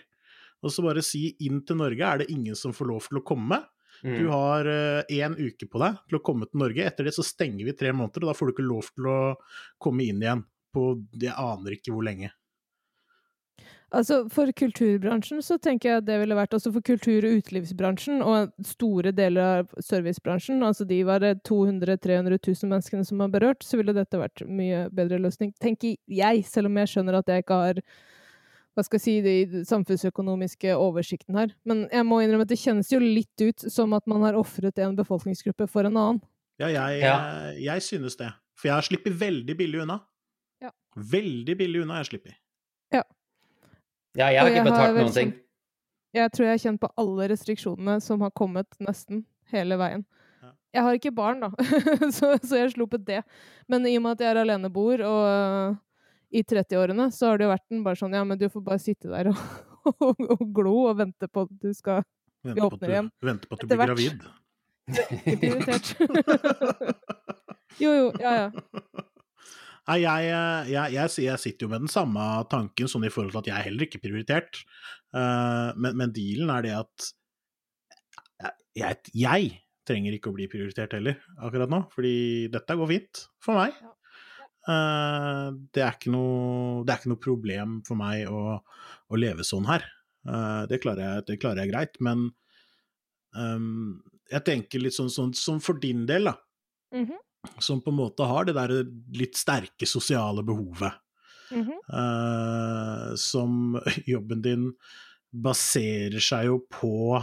[0.62, 3.26] Og så bare si inn til Norge er det ingen som får lov til å
[3.26, 3.62] komme.
[4.04, 4.16] Mm.
[4.16, 4.68] Du har
[5.12, 6.86] én uh, uke på deg til å komme til Norge.
[6.86, 9.20] Etter det så stenger vi tre måneder, og da får du ikke lov til å
[9.82, 12.32] komme inn igjen på Jeg aner ikke hvor lenge.
[13.90, 18.22] Altså, For kulturbransjen så tenker jeg at det ville vært også for kultur- og utelivsbransjen
[18.22, 23.66] og store deler av servicebransjen, altså de var 200 000-300 000 menneskene som var berørt,
[23.66, 27.46] så ville dette vært mye bedre løsning, tenker jeg, selv om jeg skjønner at jeg
[27.46, 27.84] ikke har
[28.78, 31.50] hva skal jeg si, de samfunnsøkonomiske oversikten her.
[31.68, 34.78] Men jeg må innrømme at det kjennes jo litt ut som at man har ofret
[34.80, 36.22] en befolkningsgruppe for en annen.
[36.62, 37.18] Ja, jeg, ja.
[37.60, 38.30] jeg synes det.
[38.60, 40.00] For jeg har sluppet veldig billig unna.
[40.64, 40.72] Ja.
[40.96, 42.22] Veldig billig unna jeg.
[42.30, 42.38] Ja.
[44.20, 45.36] Ja, jeg har ikke betalt noen ting.
[46.16, 50.04] Jeg tror jeg har kjent på alle restriksjonene som har kommet nesten hele veien.
[50.42, 50.50] Ja.
[50.76, 51.52] Jeg har ikke barn, da,
[52.18, 53.22] så, så jeg har sluppet det.
[53.70, 55.78] Men i og med at jeg er aleneboer og uh,
[56.30, 58.82] i 30-årene, så har det jo vært en bare sånn Ja, men du får bare
[58.82, 59.40] sitte der og,
[60.10, 62.04] og, og glo og vente på at du skal
[62.46, 63.12] Vi åpner igjen.
[63.26, 64.28] Vente på at du blir gravid.
[64.90, 65.94] Ikke prioritert.
[67.84, 68.12] jo, jo.
[68.22, 69.06] Ja, ja.
[69.88, 73.34] Nei, jeg, eh, jeg, jeg, jeg, sitter jo med den samme tanken, sånn i forhold
[73.34, 74.62] til at jeg er heller ikke prioritert.
[75.16, 77.08] Uh, men, men, dealen er det at
[78.78, 79.48] jeg,
[79.90, 83.74] trenger ikke å bli prioritert heller akkurat nå, fordi dette går fint for meg.
[84.70, 89.46] Uh, det, er ikke noe, det er ikke noe problem for meg å, å leve
[89.48, 89.88] sånn her.
[90.28, 92.28] Uh, det, klarer jeg, det, klarer jeg, greit, men
[93.34, 93.98] um,
[94.30, 96.36] jeg tenker litt sånn, sånn sånn for din del, da.
[96.94, 97.26] Mm -hmm.
[97.60, 98.74] Som på en måte har det der
[99.16, 100.94] litt sterke sosiale behovet.
[101.52, 101.80] Mm -hmm.
[101.94, 104.74] uh, som jobben din
[105.32, 107.18] baserer seg jo på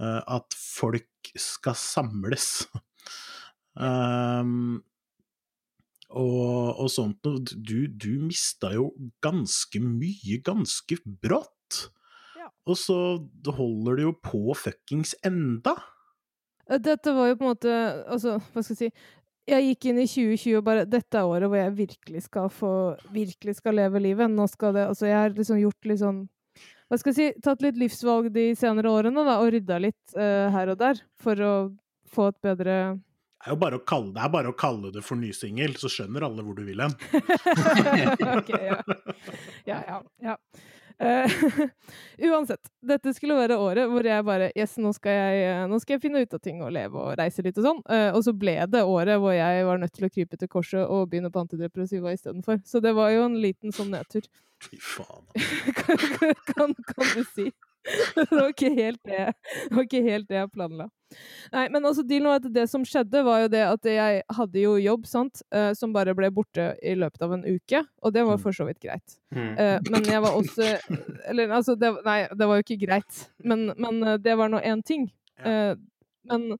[0.00, 2.68] uh, at folk skal samles.
[3.74, 4.82] um,
[6.14, 7.40] og, og, sånt noe.
[7.42, 8.92] Du, du mista jo
[9.24, 11.90] ganske mye ganske brått.
[12.38, 12.50] Ja.
[12.66, 12.98] Og så
[13.46, 15.74] holder det jo på fuckings enda.
[16.64, 17.72] Dette var jo på en måte
[18.08, 18.86] Altså, hva skal jeg si
[19.48, 22.72] Jeg gikk inn i 2020 og bare Dette er året hvor jeg virkelig skal få
[23.12, 24.32] Virkelig skal leve livet.
[24.32, 26.20] Nå skal det Altså, jeg har liksom gjort litt sånn
[26.88, 30.48] Hva skal jeg si Tatt litt livsvalg de senere årene, da, og rydda litt uh,
[30.54, 31.54] her og der for å
[32.14, 32.78] få et bedre
[33.44, 35.90] det er jo bare å kalle det, er bare å kalle det for nysingel, så
[35.92, 36.94] skjønner alle hvor du vil hen.
[38.38, 38.78] ok, ja.
[39.68, 39.98] Ja, ja.
[40.24, 40.36] ja.
[41.02, 41.26] Uh,
[42.30, 45.96] uansett, dette skulle være året hvor jeg bare Yes, nå skal jeg, eh, nå skal
[45.96, 47.82] jeg finne ut av ting og leve og reise litt og sånn.
[47.90, 50.84] Uh, og så ble det året hvor jeg var nødt til å krype til korset
[50.84, 52.62] og begynne på antidepressiva istedenfor.
[52.68, 54.28] Så det var jo en liten sånn nedtur.
[54.62, 55.26] Fy faen.
[55.80, 55.98] kan,
[56.54, 57.50] kan, kan, du si.
[58.16, 60.88] det var ikke helt det, det, var ikke helt det jeg planla.
[61.52, 64.62] Nei, men altså, dealen var at det som skjedde, var jo det at jeg hadde
[64.62, 68.24] jo jobb, sant, uh, som bare ble borte i løpet av en uke, og det
[68.26, 69.18] var for så vidt greit.
[69.34, 69.52] Mm.
[69.58, 70.70] Uh, men jeg var også
[71.30, 74.62] Eller altså, det, nei, det var jo ikke greit, men, men uh, det var nå
[74.64, 75.10] én ting.
[76.24, 76.56] men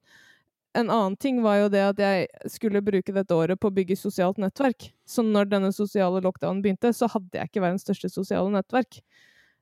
[0.75, 3.95] en annen ting var jo det at jeg skulle bruke dette året på å bygge
[3.95, 4.89] sosialt nettverk.
[5.07, 8.99] Så når denne sosiale lockdownen begynte, så hadde jeg ikke verdens største sosiale nettverk.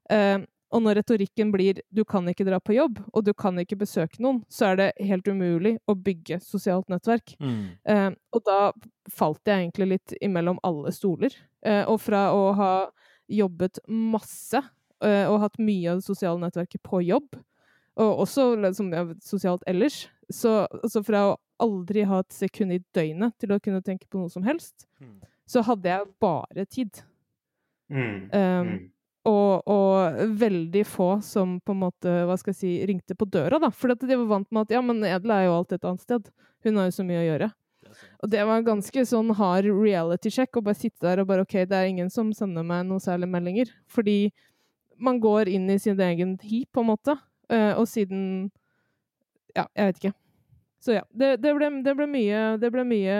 [0.09, 0.41] Uh,
[0.73, 4.19] og når retorikken blir 'du kan ikke dra på jobb', og 'du kan ikke besøke
[4.19, 7.35] noen', så er det helt umulig å bygge sosialt nettverk.
[7.39, 7.77] Mm.
[7.85, 8.71] Eh, og da
[9.09, 11.31] falt jeg egentlig litt imellom alle stoler.
[11.63, 12.89] Eh, og fra å ha
[13.29, 14.61] jobbet masse
[15.01, 17.35] eh, og hatt mye av det sosiale nettverket på jobb,
[17.97, 22.79] og også liksom, ja, sosialt ellers, så altså fra å aldri ha et sekund i
[22.95, 25.21] døgnet til å kunne tenke på noe som helst, Mm.
[25.45, 27.03] så hadde jeg bare tid.
[27.91, 28.29] Mm.
[28.33, 28.89] Um, Mm.
[29.29, 33.59] Og, og, veldig få som på en måte, hva skal jeg si, ringte på døra,
[33.63, 33.69] da.
[33.71, 36.31] For de var vant med at ja, men Edel er jo alltid et annet sted.
[36.67, 37.49] Hun har jo så mye å gjøre.
[38.23, 41.45] Og det var en ganske sånn hard reality check å bare sitte der og bare
[41.45, 43.71] OK, det er ingen som sender meg noe særlig meldinger.
[43.91, 44.33] Fordi
[45.03, 47.17] man går inn i sin egen hi, på en måte.
[47.51, 48.51] Uh, og siden
[49.53, 50.13] Ja, jeg vet ikke.
[50.83, 51.03] Så ja.
[51.11, 53.17] Det, det, ble, det ble, mye Det ble mye,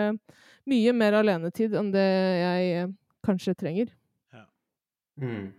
[0.67, 2.07] mye mer alenetid enn det
[2.43, 3.91] jeg uh, kanskje trenger.
[4.33, 4.47] Ja.
[5.21, 5.51] Mm.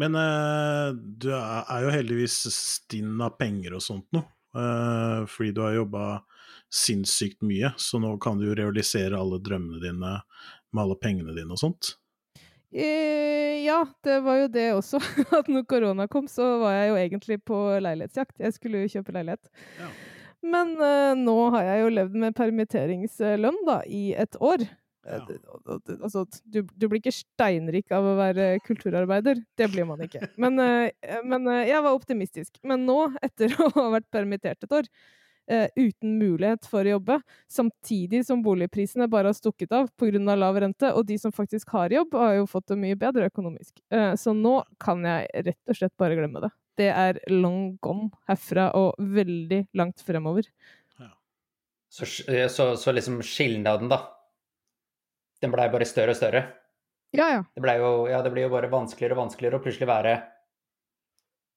[0.00, 4.28] Men uh, du er jo heldigvis stinn av penger og sånt noe.
[4.56, 6.06] Uh, fordi du har jobba
[6.72, 10.16] sinnssykt mye, så nå kan du jo realisere alle drømmene dine
[10.74, 11.94] med alle pengene dine og sånt.
[12.74, 15.00] Uh, ja, det var jo det også.
[15.38, 18.36] At når korona kom, så var jeg jo egentlig på leilighetsjakt.
[18.42, 19.52] Jeg skulle jo kjøpe leilighet.
[19.80, 19.92] Ja.
[20.46, 20.76] Men
[21.24, 24.62] nå har jeg jo levd med permitteringslønn da, i et år.
[25.06, 25.20] Ja.
[26.00, 29.42] Altså, du, du, blir ikke steinrik av å være kulturarbeider.
[29.58, 30.24] Det blir man ikke.
[30.42, 32.58] Men, uh, men uh, jeg var optimistisk.
[32.66, 34.88] Men nå, etter å ha vært permittert et år,
[35.52, 37.20] uh, uten mulighet for å jobbe,
[37.52, 40.34] samtidig som boligprisene bare har stukket av pga.
[40.34, 43.78] lav rente, og de som faktisk har jobb, har jo fått det mye bedre økonomisk.
[44.18, 46.50] så nå kan jeg rett og slett bare glemme det.
[46.76, 50.44] Det er long gone herfra og veldig langt fremover.
[50.98, 51.14] Ja.
[51.88, 52.04] Så,
[52.52, 54.15] så, så liksom skilnaden, da
[55.42, 56.46] den blei bare større og større.
[57.16, 57.42] Ja, ja.
[57.54, 60.16] Det, jo, ja, det blir jo bare vanskeligere og vanskeligere å plutselig være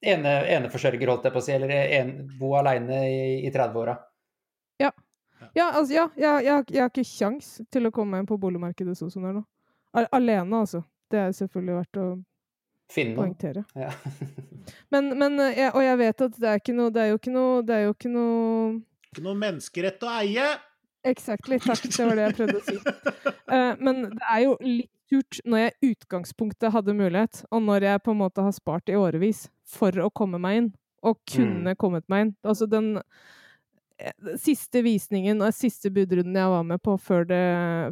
[0.02, 3.98] ene, eneforsørger, holdt jeg på å si, eller en, bo aleine i, i 30-åra.
[4.80, 4.94] Ja.
[5.56, 8.98] Ja, altså, ja, jeg, jeg, jeg, har ikke kjangs til å komme inn på boligmarkedet
[9.00, 9.46] sånn som det er nå.
[10.16, 10.84] Alene, altså.
[11.10, 12.08] Det er selvfølgelig verdt å
[12.90, 13.24] Finne noe.
[13.24, 13.64] poengtere.
[13.78, 13.90] Ja.
[14.94, 17.34] men, men jeg, og jeg vet at det er ikke noe Det er jo ikke
[17.34, 18.44] noe Det er jo ikke noe
[19.10, 20.48] Ikke noe menneskerett å eie!
[21.08, 21.60] Exactly.
[21.64, 22.78] Takk, det var det jeg prøvde å si.
[23.50, 27.88] Uh, men det er jo litt surt når jeg i utgangspunktet hadde mulighet, og når
[27.88, 30.72] jeg på en måte har spart i årevis for å komme meg inn,
[31.02, 31.80] og kunne mm.
[31.80, 32.34] kommet meg inn.
[32.44, 32.98] Altså den
[34.40, 37.44] siste visningen og siste budrunden jeg var med på før det,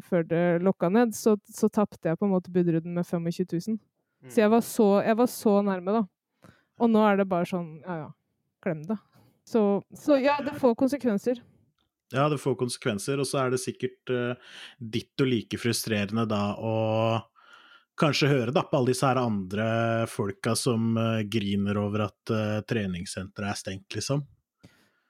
[0.07, 3.77] før det lokka ned, så, så tapte jeg på en måte budrunden med 25 000.
[4.23, 4.29] Mm.
[4.29, 6.51] Så, jeg var så jeg var så nærme, da.
[6.77, 8.09] Og nå er det bare sånn ja ja,
[8.63, 8.97] glem det.
[9.47, 9.61] Så,
[9.95, 11.39] så ja, det får konsekvenser.
[12.13, 16.53] Ja, det får konsekvenser, og så er det sikkert uh, ditt og like frustrerende da
[16.55, 16.77] å
[17.97, 19.67] kanskje høre da på alle disse her andre
[20.11, 24.23] folka som uh, griner over at uh, treningssenteret er stengt, liksom.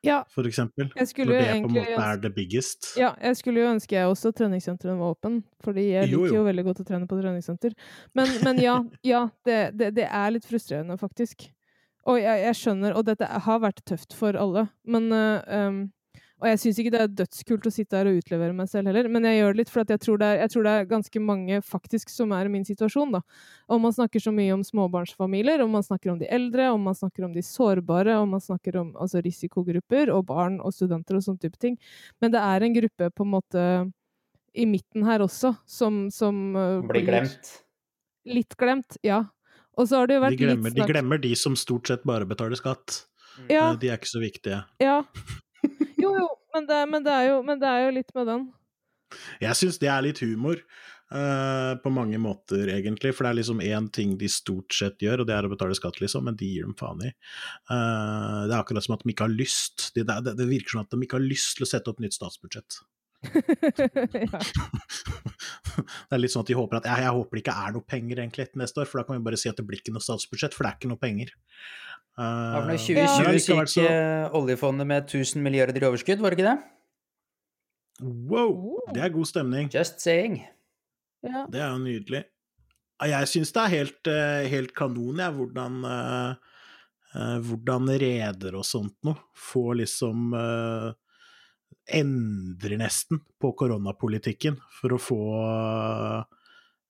[0.06, 0.92] Ja, for eksempel.
[0.96, 2.90] jeg skulle Når jo det på en egentlig måte er det biggest.
[3.00, 6.42] Ja, jeg skulle jo ønske jeg også treningssentrene var åpen, fordi jeg Jo, liker jo.
[6.42, 7.76] jo veldig godt å trene på treningssenter.
[8.18, 11.50] Men, men ja, ja det, det, det er litt frustrerende, faktisk.
[12.08, 15.82] Og jeg, jeg skjønner, og dette har vært tøft for alle, men uh, um,
[16.38, 19.08] Og jeg syns ikke det er dødskult å sitte her og utlevere meg selv heller,
[19.10, 21.20] men jeg gjør det litt fordi jeg, tror det er- jeg tror det er ganske
[21.26, 23.22] mange faktisk som er i min situasjon, da.
[23.70, 26.94] Og man snakker så mye om småbarnsfamilier, og man snakker om de eldre, og man
[26.94, 31.24] snakker om de sårbare, og man snakker om altså, risikogrupper og barn og studenter og
[31.26, 31.78] sånne type ting.
[32.22, 33.94] Men det er en gruppe på en måte
[34.54, 37.64] i midten her også, som, som øh, Blir glemt.
[38.28, 39.24] Litt glemt, ja.
[39.78, 42.26] Og så har det jo De glemmer, litt de glemmer de som stort sett bare
[42.30, 43.06] betaler skatt.
[43.50, 44.64] Ja, Eh, De er ikke så viktige.
[44.80, 45.02] ja.
[46.58, 48.46] Men det, men, det jo, men det er jo litt med den.
[49.44, 50.58] Jeg syns det er litt humor.
[51.08, 53.14] Uh, på mange måter, egentlig.
[53.16, 55.78] For det er liksom én ting de stort sett gjør, og det er å betale
[55.78, 57.14] skatt, liksom, men de gir dem faen i.
[57.70, 59.94] Uh, det er akkurat som at de ikke har lyst.
[59.96, 62.18] Det, det, det virker som at de ikke har lyst til å sette opp nytt
[62.18, 62.82] statsbudsjett.
[65.78, 67.86] Det er litt sånn at de håper at ja, jeg håper det ikke er noe
[67.94, 69.94] penger egentlig etter neste år, for da kan vi bare si at det blir ikke
[69.96, 71.34] noe statsbudsjett, for det er ikke noe penger.
[72.18, 73.62] Ja, for Eh, når 2020 ja.
[73.62, 76.64] gikk så- eh, oljefondet med 1000 milliarder i overskudd, var det ikke det?
[78.02, 79.70] Wow, det er god stemning.
[79.74, 80.44] Just saying.
[81.24, 81.46] ja.
[81.50, 82.24] Det er jo nydelig.
[83.02, 86.36] Jeg syns det er helt, eh, helt kanon, jeg, hvordan, eh,
[87.16, 90.94] eh, hvordan reder og sånt noe får liksom eh,
[91.90, 96.24] Endrer nesten på koronapolitikken for å få eh,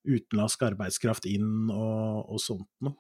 [0.09, 2.95] utenlandsk arbeidskraft inn og, og sånt noe.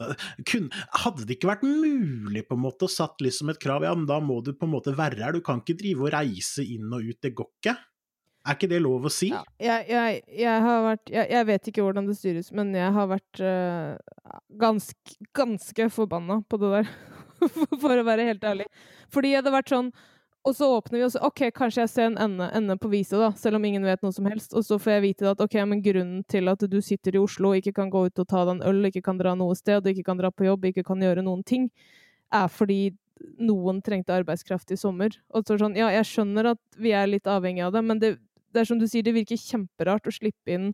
[0.00, 4.08] Hadde det ikke vært mulig på en måte å satt liksom et krav, ja, men
[4.08, 6.88] da må du på en måte være her, du kan ikke drive og reise inn
[6.90, 7.76] og ut, det går ikke.
[8.40, 9.28] Er ikke det lov å si?
[9.28, 12.94] Ja, jeg, jeg, jeg har vært jeg, jeg vet ikke hvordan det styres, men jeg
[12.96, 16.94] har vært uh, ganske, ganske forbanna på det der.
[17.82, 18.66] For å være helt ærlig.
[19.12, 19.92] Fordi jeg hadde vært sånn
[20.48, 23.18] Og så åpner vi, og så OK, kanskje jeg ser en ende, ende på viset,
[23.20, 24.54] da, selv om ingen vet noe som helst.
[24.56, 27.50] Og så får jeg vite at OK, men grunnen til at du sitter i Oslo
[27.50, 29.84] og ikke kan gå ut og ta deg en øl, ikke kan dra noe sted,
[29.92, 31.68] ikke kan dra på jobb, ikke kan gjøre noen ting,
[32.32, 32.80] er fordi
[33.36, 35.12] noen trengte arbeidskraft i sommer.
[35.36, 38.14] Og så sånn, ja, jeg skjønner at vi er litt avhengig av det, men det,
[38.54, 40.70] det er som du sier, det virker kjemperart å slippe inn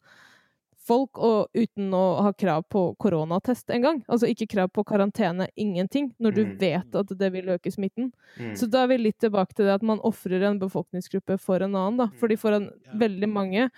[0.87, 4.03] folk og uten å ha krav på koronatest engang.
[4.09, 6.59] Altså ikke krav på karantene, ingenting, når du Mm.
[6.59, 8.12] vet at det vil øke smitten.
[8.39, 8.55] Mm.
[8.57, 11.74] Så da er vi litt tilbake til det at man ofrer en befolkningsgruppe for en
[11.74, 12.07] annen, da.
[12.20, 12.93] Fordi for en, Ja.
[12.95, 13.70] veldig mange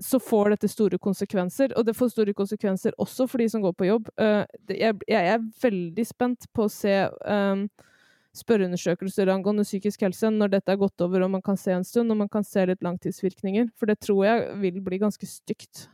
[0.00, 3.72] så får dette store konsekvenser, og det får store konsekvenser også for de som går
[3.76, 4.08] på jobb.
[4.18, 7.68] Eh, jeg, er veldig spent på å se um,
[8.34, 12.10] spørreundersøkelser angående psykisk helse når dette er gått over og man kan se en stund,
[12.10, 13.70] og man kan se litt langtidsvirkninger.
[13.76, 15.86] For det tror jeg vil bli ganske stygt,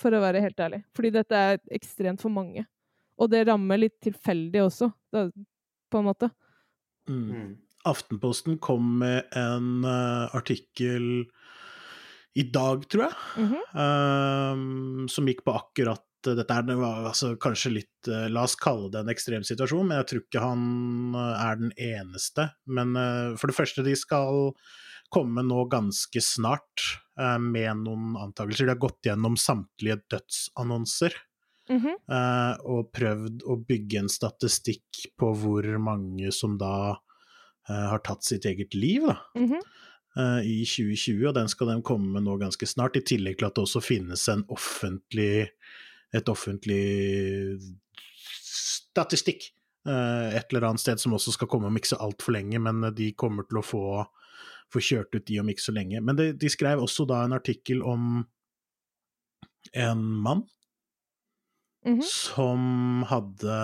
[0.00, 0.82] for å være helt ærlig.
[0.96, 2.64] Fordi dette er ekstremt for mange.
[3.20, 5.26] Og det rammer litt tilfeldig også, da,
[5.92, 6.30] på en måte.
[7.10, 7.26] Mm.
[7.30, 7.50] Mm.
[7.90, 11.26] Aftenposten kom med en uh, artikkel
[12.38, 13.62] i dag, tror jeg, Mhm.
[13.82, 16.54] ehm, som gikk på akkurat dette.
[16.54, 19.98] Er, det var altså, kanskje litt eh, La oss kalle det en ekstrem situasjon, men
[19.98, 22.50] jeg tror ikke han eh, er den eneste.
[22.68, 22.92] Men
[23.40, 24.52] for det første, de skal
[25.10, 26.86] komme nå ganske snart
[27.18, 28.68] eh, med noen antakelser.
[28.68, 31.18] De har gått gjennom samtlige dødsannonser.
[31.70, 31.92] Mhm.
[32.10, 36.96] eh, og prøvd å bygge en statistikk på hvor mange som da
[37.68, 39.62] eh, har tatt sitt eget liv da, Mm -hmm.
[40.42, 43.54] i 2020, og den skal de komme med nå ganske snart, i tillegg til at
[43.54, 45.48] det også finnes en offentlig,
[46.12, 47.60] et offentlig
[48.34, 49.52] statistikk
[49.86, 53.12] et eller annet sted som også skal komme om ikke så altfor lenge, men de
[53.12, 54.04] kommer til å få,
[54.70, 56.00] få kjørt ut de om ikke så lenge.
[56.04, 58.24] Men de, de skrev også da en artikkel om
[59.76, 60.46] en mann
[61.86, 62.02] Mhm.
[62.04, 63.56] som hadde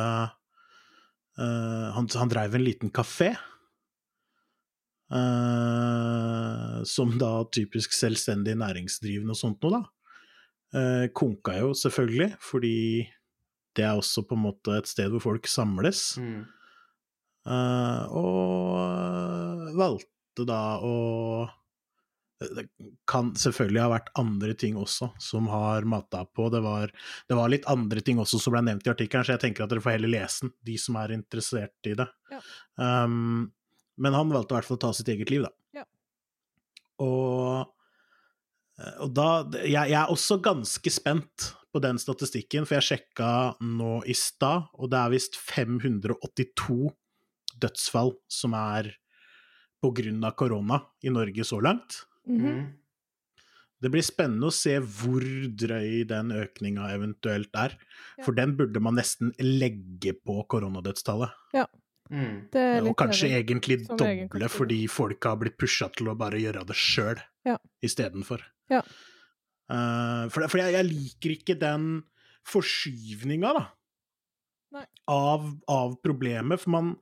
[1.37, 3.35] uh, han, han dreiv en liten kafé.
[5.07, 9.83] Uh, som da typisk selvstendig næringsdrivende og sånt noe, da.
[10.77, 12.79] Uh, konka jo selvfølgelig, fordi
[13.77, 16.17] det er også på en måte et sted hvor folk samles.
[16.19, 16.47] Mm.
[17.47, 19.77] Uh, og eh,
[20.37, 21.49] valgte da å
[22.39, 22.67] Det
[23.09, 26.51] kan selvfølgelig ha vært andre ting også som har mata på.
[26.53, 26.91] Det var,
[27.29, 29.71] det var litt andre ting også som ble nevnt i artikkelen, så jeg tenker at
[29.71, 32.07] dere får heller lese den, de som er interessert i det.
[32.29, 32.41] Ja.
[32.77, 33.55] Um,
[33.97, 35.81] men han valgte i hvert fall å ta sitt eget liv, da.
[35.81, 35.87] Ja.
[37.01, 37.73] Og,
[39.07, 39.31] og da
[39.63, 43.31] jeg, jeg er også ganske spent på den statistikken, for jeg sjekka
[43.65, 46.93] nå i stad, og det er visst 582
[47.65, 48.93] dødsfall som er
[50.25, 52.07] av korona i Norge så langt.
[52.29, 52.67] Mm -hmm.
[53.83, 57.77] Det blir spennende å se hvor drøy den økninga eventuelt er.
[58.19, 58.25] Ja.
[58.25, 61.31] For den burde man nesten legge på koronadødstallet.
[62.11, 62.49] Mm.
[62.53, 63.45] Det er Og kanskje enig.
[63.45, 67.59] egentlig egen doble, fordi folk har blitt pusha til å bare gjøre det sjøl Ja.
[67.83, 68.41] istedenfor.
[68.71, 68.83] Ja.
[69.69, 72.05] Uh, for for jeg, jeg liker ikke den
[72.47, 73.65] forskyvninga, da,
[74.73, 74.85] Nei.
[75.09, 76.61] av, av problemet.
[76.61, 76.97] For man,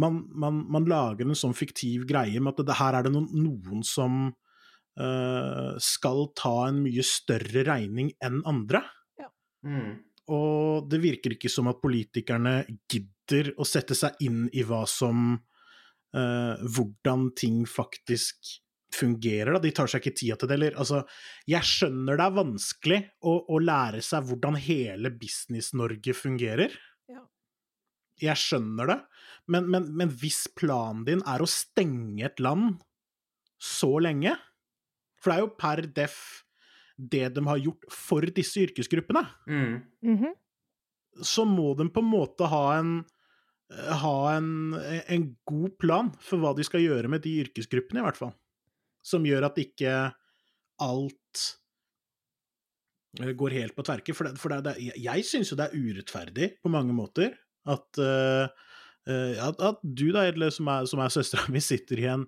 [0.00, 3.28] man, man, man lager en sånn fiktiv greie med at det, her er det noen,
[3.36, 8.82] noen som uh, skal ta en mye større regning enn andre.
[9.64, 9.94] Mm.
[10.34, 15.34] Og det virker ikke som at politikerne gidder å sette seg inn i hva som
[15.34, 18.58] uh, Hvordan ting faktisk
[18.94, 19.56] fungerer.
[19.56, 19.62] Da.
[19.62, 20.58] De tar seg ikke tida til det.
[20.58, 21.02] Eller, altså,
[21.50, 26.76] jeg skjønner det er vanskelig å, å lære seg hvordan hele Business-Norge fungerer.
[27.10, 27.24] Ja.
[28.22, 28.98] Jeg skjønner det,
[29.50, 32.78] men, men, men hvis planen din er å stenge et land
[33.60, 34.34] så lenge
[35.20, 36.16] For det er jo per def
[36.94, 39.82] det de har gjort for disse yrkesgruppene Mm.
[40.06, 40.34] Mhm.
[41.22, 42.96] så må de på en måte ha en
[43.74, 48.18] ha en, en god plan for hva de skal gjøre med de yrkesgruppene, i hvert
[48.18, 48.34] fall.
[49.04, 49.94] Som gjør at ikke
[50.84, 51.44] alt
[53.20, 54.14] eh, går helt på tverke.
[54.16, 57.34] For, det, for det, det, jeg syns jo det er urettferdig på mange måter
[57.70, 58.70] at, eh, eh,
[59.04, 62.24] at, at du da, Edle, som er, som er søstera mi, sitter i en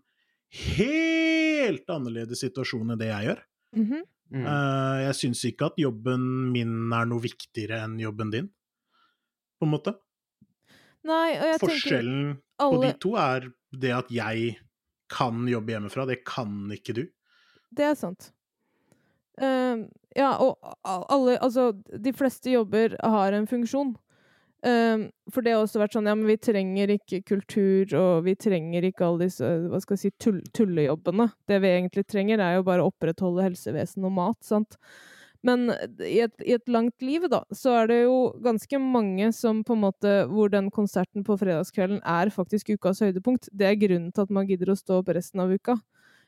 [0.57, 3.43] helt annerledes situasjon enn det jeg gjør.
[3.77, 4.05] Mhm.
[4.35, 4.43] Mm.
[4.43, 8.49] Eh, jeg syns ikke at jobben min er noe viktigere enn jobben din,
[9.61, 9.95] på en måte.
[11.07, 12.23] Nei, og jeg tenker Forskjellen
[12.59, 13.47] på de to er
[13.77, 14.57] det at jeg
[15.13, 17.05] kan jobbe hjemmefra, det kan ikke du.
[17.77, 18.33] Det er sant.
[19.37, 19.85] Uh,
[20.17, 23.93] ja, og alle Altså, de fleste jobber har en funksjon.
[24.65, 28.37] Ehm, for det har også vært sånn, ja, men vi trenger ikke kultur, og vi
[28.41, 31.29] trenger ikke alle disse, hva skal jeg si, tull, tullejobbene.
[31.49, 34.79] Det vi egentlig trenger, er jo bare å opprettholde helsevesen og mat, sant.
[35.47, 35.69] Men
[36.03, 39.77] i et, i et langt liv, da, så er det jo ganske mange som på
[39.77, 43.51] en måte Hvor den konserten på fredagskvelden er faktisk ukas høydepunkt.
[43.53, 45.77] Det er grunnen til at man gidder å stå opp resten av uka.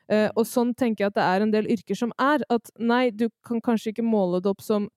[0.09, 2.45] Eh, og sånn tenker jeg at det er en del yrker som er.
[2.53, 4.87] At nei, du kan kanskje ikke måle det opp som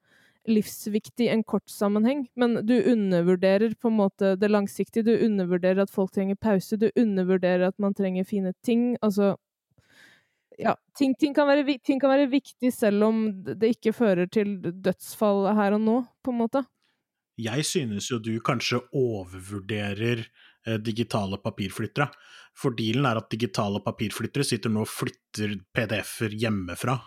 [0.49, 5.07] livsviktig en kort sammenheng, men du undervurderer på en måte det langsiktige.
[5.07, 6.77] Du undervurderer at folk trenger pause.
[6.77, 8.97] Du undervurderer at man trenger fine ting.
[9.03, 9.37] Altså
[10.59, 14.59] ja, ting, ting, kan være, ting kan være viktig selv om det ikke fører til
[14.61, 16.65] dødsfall her og nå, på en måte.
[17.41, 22.11] Jeg synes jo du kanskje overvurderer eh, digitale papirflyttere.
[22.59, 26.99] For dealen er at digitale papirflyttere sitter nå og flytter PDF-er hjemmefra.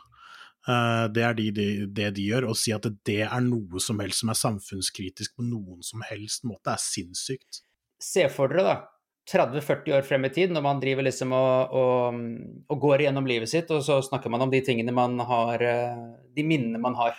[0.66, 2.50] Eh, det er de, de, det de gjør.
[2.50, 6.46] Å si at det er noe som helst som er samfunnskritisk på noen som helst
[6.48, 7.62] måte, er sinnssykt.
[8.02, 8.78] Se for dere, da.
[9.26, 12.18] 30-40 år frem i tid, når man driver liksom og, og,
[12.70, 16.04] og går igjennom livet sitt, og så snakker man om de tingene man har eh,
[16.36, 17.18] De minnene man har.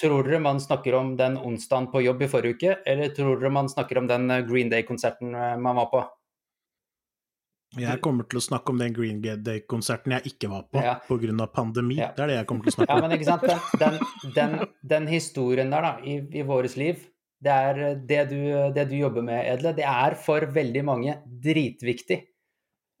[0.00, 3.52] Tror dere man snakker om den onsdagen på jobb i forrige uke, eller tror dere
[3.52, 6.04] man snakker om den eh, Green Day-konserten man var på?
[7.76, 10.94] Jeg kommer til å snakke om den Green Day-konserten jeg ikke var på Ja.
[11.04, 11.98] på grunn av pandemi.
[12.00, 12.12] Ja.
[12.16, 13.02] Det er det jeg kommer til å snakke Ja, om.
[13.04, 17.04] men ikke sant, den, den, den, den historien der, da, i, i våres liv,
[17.44, 18.40] det er eh, det du,
[18.74, 22.22] det du jobber med, Edle, det er for veldig mange dritviktig.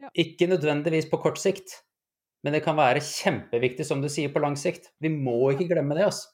[0.04, 0.12] Ja.
[0.14, 1.80] Ikke nødvendigvis på kort sikt,
[2.44, 4.92] men det kan være kjempeviktig, som du sier, på lang sikt.
[5.02, 6.28] Vi må ikke glemme det, altså.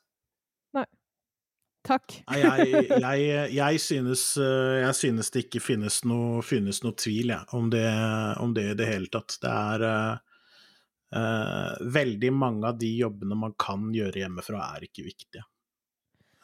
[1.84, 2.14] Takk.
[2.30, 7.34] Nei, jeg, jeg, jeg, synes, eh, jeg synes det ikke finnes noe, finnes noe tvil
[7.34, 7.84] ja, om, det,
[8.40, 9.36] om det i det hele tatt.
[9.42, 10.38] Det er uh,
[11.12, 15.44] uh, Veldig mange av de jobbene man kan gjøre hjemmefra, er ikke viktige.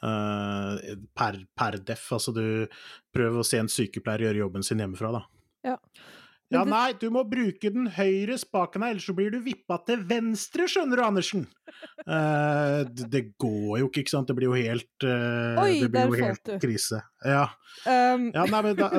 [0.05, 0.77] Uh,
[1.17, 2.05] per, per def.
[2.17, 2.45] Altså, du
[3.15, 5.25] prøver å se en sykepleier gjøre jobben sin hjemmefra, da.
[5.73, 5.79] Ja.
[6.51, 10.03] Ja, nei, du må bruke den høyre spaken her, ellers så blir du vippa til
[10.09, 11.45] venstre, skjønner du, Andersen.
[12.03, 14.27] Uh, det, går jo ikke, ikke sant.
[14.27, 16.57] Det blir jo helt uh, Oi, Det blir jo helt du.
[16.63, 17.03] krise.
[17.23, 17.47] Ja.
[17.87, 18.91] Um, ja, nei, men da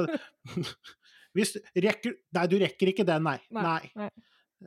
[1.36, 3.38] Hvis rekker Nei, du rekker ikke den, nei.
[3.56, 4.10] Nei, nei.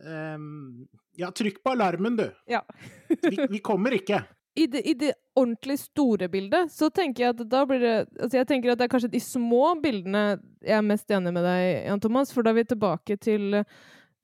[0.05, 0.85] Um,
[1.17, 2.29] ja, trykk på alarmen, du.
[2.51, 2.61] Ja.
[3.09, 4.25] vi, vi kommer ikke.
[4.55, 8.39] I det, I det ordentlig store bildet så tenker jeg at da blir det altså
[8.39, 10.25] Jeg tenker at det er kanskje de små bildene
[10.65, 13.65] jeg er mest enig med deg, Jan Thomas, for da er vi tilbake til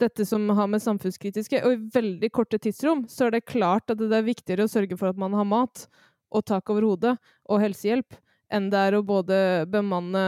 [0.01, 4.01] dette som har med samfunnskritiske Og i veldig korte tidsrom så er det klart at
[4.01, 5.87] det er viktigere å sørge for at man har mat
[6.31, 7.17] og tak over hodet
[7.51, 8.15] og helsehjelp,
[8.55, 10.23] enn det er å både bemanne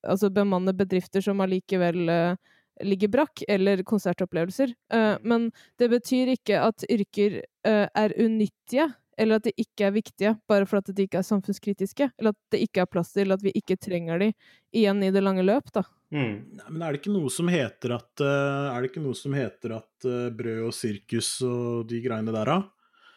[0.00, 2.36] Altså bemanne bedrifter som allikevel eh,
[2.82, 4.74] ligger brakk, eller konsertopplevelser.
[4.92, 9.94] Eh, men det betyr ikke at yrker eh, er unyttige, eller at de ikke er
[9.94, 12.10] viktige, bare for at de ikke er samfunnskritiske.
[12.18, 14.30] Eller at det ikke er plass til eller at vi ikke trenger de
[14.76, 15.84] igjen i det lange løp, da.
[16.14, 16.56] Mm.
[16.58, 19.34] Nei, men er det ikke noe som heter at eh, Er det ikke noe som
[19.36, 22.58] heter at brød og sirkus og de greiene der, da?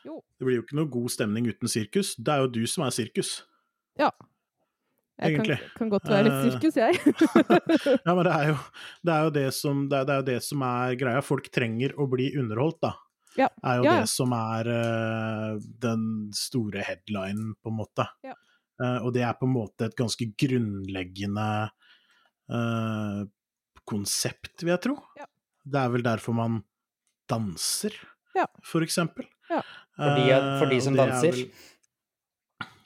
[0.03, 0.19] Jo.
[0.37, 2.13] Det blir jo ikke noe god stemning uten sirkus.
[2.19, 3.37] Det er jo du som er sirkus.
[5.21, 6.97] Jeg kan, kan godt være litt Eh, sirkus, jeg.
[8.07, 8.55] Ja, men det er jo
[9.05, 11.21] det, er jo det, som, det, er, det er jo det som er greia.
[11.23, 12.93] Folk trenger å bli underholdt, da.
[13.37, 13.47] Ja.
[13.65, 13.99] er jo Ja, ja.
[14.01, 16.03] det som er uh, den
[16.37, 18.07] store headlinen, på en måte.
[18.25, 18.33] Ja.
[18.81, 21.47] Uh, og det er på en måte et ganske grunnleggende
[22.53, 23.21] uh,
[23.89, 24.97] konsept, vil jeg tro.
[25.19, 25.25] Ja.
[25.63, 26.61] Det er vel derfor man
[27.29, 27.95] danser,
[28.35, 28.45] Ja.
[28.65, 29.25] for eksempel.
[29.49, 29.61] Ja.
[29.95, 30.25] For de,
[30.59, 31.37] for de som er danser.
[31.37, 31.69] vel-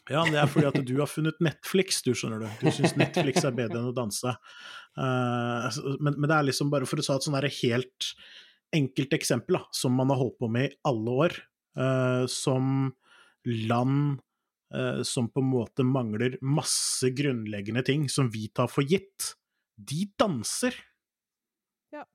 [0.08, 2.48] Ja, det er fordi at du har funnet Netflix, du skjønner du.
[2.62, 4.34] Du syns Netflix er bedre enn å danse.
[4.98, 5.68] Uh,
[6.00, 8.12] men, men det er liksom bare for å ta et sånn helt
[8.76, 11.36] enkelt eksempel, da, som man har holdt på med i alle år,
[11.80, 12.94] uh, som
[13.68, 14.20] land
[14.76, 19.34] uh, som på en måte mangler masse grunnleggende ting som vi tar for gitt,
[19.78, 20.76] de danser.
[21.94, 22.08] Ja.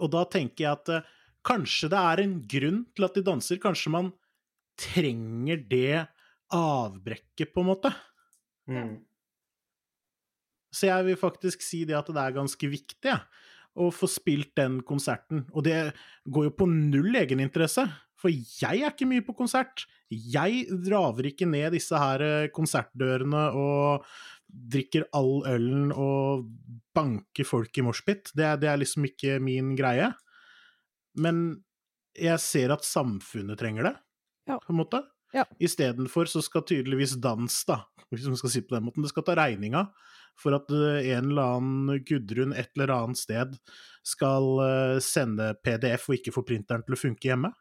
[0.00, 1.12] Og da tenker jeg at
[1.46, 4.12] kanskje det er en grunn til at de danser, kanskje man
[4.78, 6.04] trenger det
[6.54, 7.90] avbrekket, på en måte.
[8.70, 8.94] Mm.
[10.72, 13.18] Så jeg vil faktisk si det at det er ganske viktig ja,
[13.76, 15.44] å få spilt den konserten.
[15.52, 15.78] Og det
[16.32, 17.84] går jo på null egeninteresse,
[18.22, 19.84] for jeg er ikke mye på konsert.
[20.12, 24.06] Jeg draver ikke ned disse her eh, konsertdørene og
[24.52, 26.46] drikker all ølen og
[26.94, 28.30] banker folk i moshpit.
[28.36, 30.12] Det, er- det er liksom ikke min greie.
[31.20, 31.42] Men
[32.16, 33.94] jeg ser at samfunnet trenger det,
[34.48, 34.56] Ja.
[34.60, 35.02] på en måte.
[35.32, 35.44] Ja.
[35.62, 37.78] Istedenfor så skal tydeligvis dans, da,
[38.12, 39.86] hvis man skal si på den måten, det skal ta regninga
[40.40, 43.56] for at eh, en eller annen Gudrun et eller annet sted
[44.06, 47.52] skal eh, sende PDF og ikke få printeren til å funke hjemme.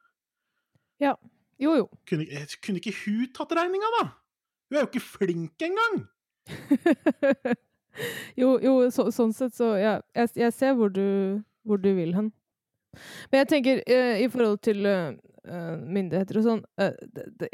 [1.04, 1.16] Ja.
[1.62, 1.88] Jo, jo.
[2.10, 4.06] Kunne, ikke- kunne ikke hun tatt regninga, da?
[4.72, 6.08] Hun er jo ikke flink engang!
[8.42, 11.04] jo, jo så, sånn sett så Ja, jeg, jeg ser hvor du,
[11.68, 12.32] hvor du vil hen.
[13.32, 16.94] Men jeg tenker, eh, i forhold til eh, eh, myndigheter og sånn eh,
[17.42, 17.50] det,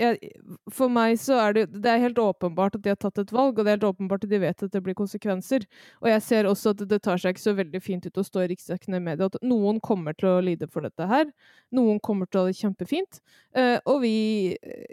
[0.76, 3.56] For meg så er det Det er helt åpenbart at de har tatt et valg,
[3.56, 5.64] og det er helt åpenbart at de vet at det blir konsekvenser.
[6.04, 8.44] Og jeg ser også at det tar seg ikke så veldig fint ut å stå
[8.44, 11.32] i riksdekkende media at noen kommer til å lide for dette her.
[11.76, 13.22] Noen kommer til å ha det kjempefint.
[13.56, 14.86] eh, og vi eh,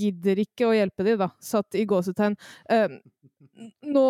[0.00, 2.38] gidder ikke å hjelpe de, da, satt i gåsetegn.
[3.84, 4.04] Nå,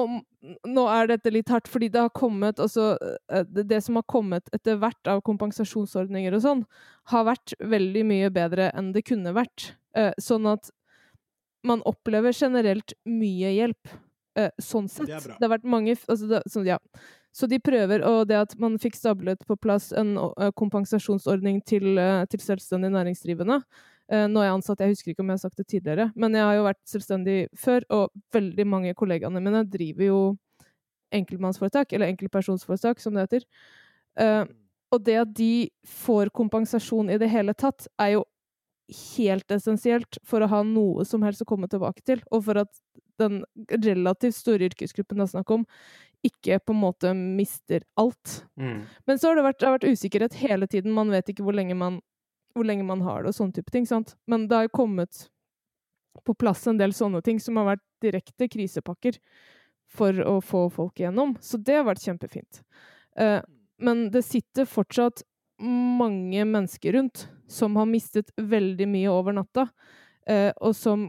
[0.68, 2.92] nå er dette litt hardt, fordi det har kommet altså,
[3.51, 6.62] det, det som har kommet etter hvert av kompensasjonsordninger og sånn,
[7.11, 9.72] har vært veldig mye bedre enn det kunne vært.
[9.98, 10.70] Eh, sånn at
[11.66, 13.90] man opplever generelt mye hjelp.
[14.38, 15.11] Eh, sånn sett.
[15.11, 16.78] Det det, har vært mange altså det, så, ja.
[17.34, 21.96] så de prøver, og det at man fikk stablet på plass en uh, kompensasjonsordning til,
[21.98, 23.61] uh, til selvstendig næringsdrivende
[24.11, 26.42] Nå er jeg ansatt, jeg husker ikke om jeg har sagt det tidligere, men jeg
[26.42, 30.22] har jo vært selvstendig før, og veldig mange kollegaene mine driver jo
[31.14, 33.46] enkeltmannsforetak, eller enkeltpersonsforetak, som det heter.
[34.18, 34.42] Eh,
[34.90, 38.24] og det at de får kompensasjon i det hele tatt, er jo
[39.14, 42.72] helt essensielt for å ha noe som helst å komme tilbake til, og for at
[43.20, 45.66] den relativt store yrkesgruppen det er snakk om,
[46.26, 48.42] ikke på en måte mister alt.
[48.61, 48.82] Mm.
[49.08, 50.96] Men så har det vært, det har vært usikkerhet hele tiden.
[50.96, 52.00] Man vet ikke hvor lenge man,
[52.55, 53.86] hvor lenge man har det, og sånne type ting.
[53.86, 54.16] sant?
[54.26, 55.28] Men det har kommet
[56.26, 59.18] på plass en del sånne ting som har vært direkte krisepakker
[59.90, 61.36] for å få folk igjennom.
[61.40, 62.62] Så det har vært kjempefint.
[63.18, 63.40] Eh,
[63.80, 65.24] men det sitter fortsatt
[65.61, 69.66] mange mennesker rundt som har mistet veldig mye over natta,
[70.26, 71.09] eh, og som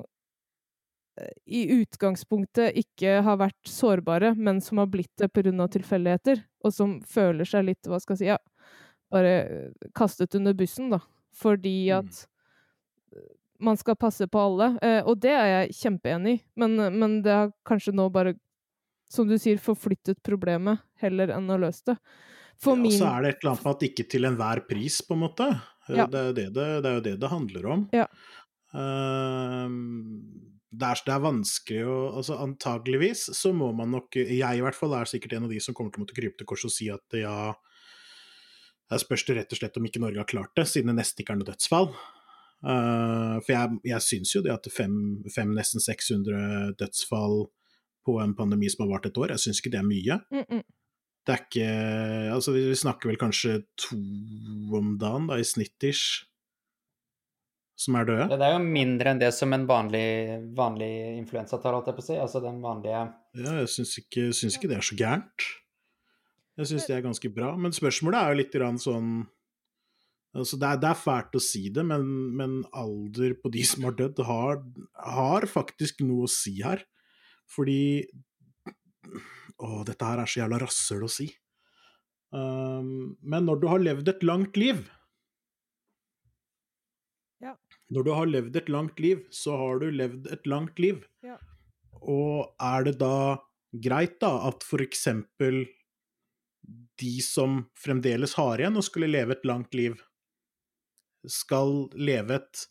[1.20, 5.68] eh, i utgangspunktet ikke har vært sårbare, men som har blitt det pga.
[5.68, 8.40] tilfeldigheter, og som føler seg litt, hva skal jeg si, ja,
[9.12, 11.02] bare eh, kastet under bussen, da.
[11.38, 12.00] Fordi Mm.
[12.00, 12.26] at
[13.62, 14.72] man skal passe på alle.
[14.82, 18.34] Eh, og det er jeg kjempeenig i, men, men det har kanskje nå bare,
[19.12, 21.98] som du sier, forflyttet problemet heller enn å løse det.
[22.62, 24.64] For Ja, og min så er det et eller annet med at ikke til enhver
[24.68, 25.50] pris, på en måte.
[25.90, 26.06] Eh, Ja.
[26.08, 27.90] Det, er det, det, det er jo det det handler om.
[27.94, 28.06] Ja.
[28.72, 29.68] Uh,
[30.72, 34.78] det, er, det er vanskelig å altså Antageligvis så må man nok Jeg i hvert
[34.78, 36.76] fall er sikkert en av de som kommer til å måtte krype til korset og
[36.78, 37.52] si at ja
[38.92, 41.24] Her spørs det rett og slett om ikke Norge har klart det, siden det nesten
[41.24, 41.88] ikke er noe dødsfall.
[42.62, 44.94] Uh, for jeg, jeg syns jo det at fem,
[45.34, 47.46] fem, nesten 600 dødsfall
[48.06, 50.20] på en pandemi som har vart et år, jeg syns ikke det er mye.
[50.34, 50.64] mm, mm.
[51.22, 51.70] Det er ikke
[52.34, 53.98] Altså, vi vi snakker vel kanskje to
[54.78, 56.26] om dagen, da, i snitt-ish,
[57.78, 58.28] som er døde.
[58.34, 60.06] Det er jo mindre enn det som en vanlig,
[60.58, 62.18] vanlig influensa tar, holdt jeg på å si.
[62.22, 63.04] Altså den vanlige
[63.38, 65.48] Ja, jeg syns ikke, syns ikke det er så gærent.
[66.60, 67.54] Jeg syns det er ganske bra.
[67.60, 69.14] Men spørsmålet er jo litt sånn
[70.32, 72.06] Altså, det er, det er fælt å si det, men,
[72.40, 74.62] men alder på de som har dødd, har,
[75.18, 76.86] har faktisk noe å si her.
[77.52, 78.08] Fordi
[79.62, 81.28] Å, dette her er så jævla rasshøl å si.
[82.32, 84.78] Um, men når du har levd et langt liv
[87.44, 87.52] Ja.
[87.92, 91.02] Når du har levd et langt liv, så har du levd et langt liv.
[91.28, 91.36] Ja.
[92.00, 93.42] Og er det da
[93.84, 95.66] greit da at for eksempel
[97.02, 99.98] de som fremdeles har igjen og skulle leve et langt liv,
[101.28, 102.64] skal leve et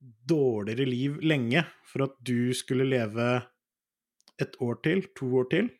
[0.00, 3.28] dårligere liv lenge for at du skulle leve
[4.40, 5.70] et år til, to år til.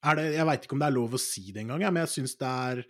[0.00, 2.36] Det, jeg veit ikke om det er lov å si det engang, men jeg syns
[2.40, 2.84] det er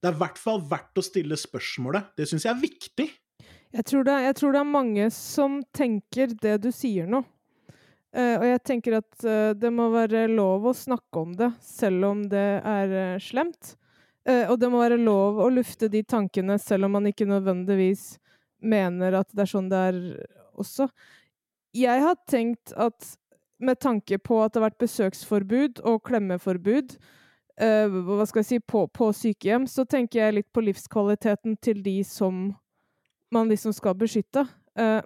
[0.00, 2.14] det er i hvert fall verdt å stille spørsmålet.
[2.16, 3.06] Det syns jeg er viktig.
[3.70, 7.20] Jeg tror, det, jeg tror, det, er mange som tenker det du sier nå.
[8.10, 12.08] Uh, og jeg tenker at uh, det må være lov å snakke om det, selv
[12.08, 13.76] om det er uh, slemt.
[14.30, 18.18] og det må være lov å lufte de tankene, selv om man ikke nødvendigvis
[18.60, 19.96] mener at det er sånn det er
[20.60, 20.86] også.
[21.74, 23.14] Jeg har tenkt at
[23.58, 26.94] med tanke på at det har vært besøksforbud og klemmeforbud
[27.56, 31.98] hva skal jeg si, på, på sykehjem, så tenker jeg litt på livskvaliteten til de
[32.06, 32.50] som
[33.32, 34.46] man liksom skal beskytte.
[34.78, 35.00] Uh,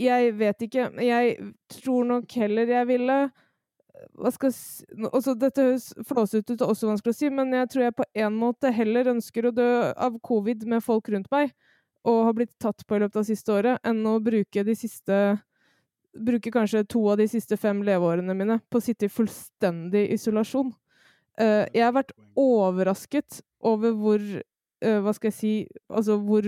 [0.00, 1.34] jeg vet ikke Jeg
[1.70, 3.18] tror nok heller jeg ville
[4.18, 7.70] hva skal jeg også Dette høres flåsete ut og også vanskelig å si, men jeg
[7.70, 11.54] tror jeg på en måte heller ønsker å dø av covid med folk rundt meg,
[12.04, 15.20] og har blitt tatt på i løpet av siste året, enn å bruke de siste
[16.14, 20.68] Bruke kanskje to av de siste fem leveårene mine på å sitte i fullstendig isolasjon.
[21.34, 25.54] Uh, jeg har vært overrasket over hvor uh, Hva skal jeg si
[25.90, 26.46] Altså hvor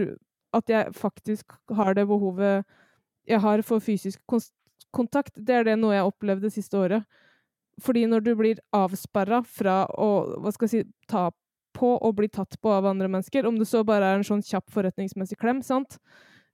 [0.54, 2.62] At jeg faktisk har det behovet
[3.26, 4.22] jeg har for fysisk
[4.94, 7.06] kontakt, det er det noe jeg har opplevd det siste året.
[7.82, 11.28] Fordi når du blir avsperra fra å hva skal jeg si, ta
[11.76, 14.44] på og bli tatt på av andre mennesker, om det så bare er en sånn
[14.44, 15.98] kjapp forretningsmessig klem, sant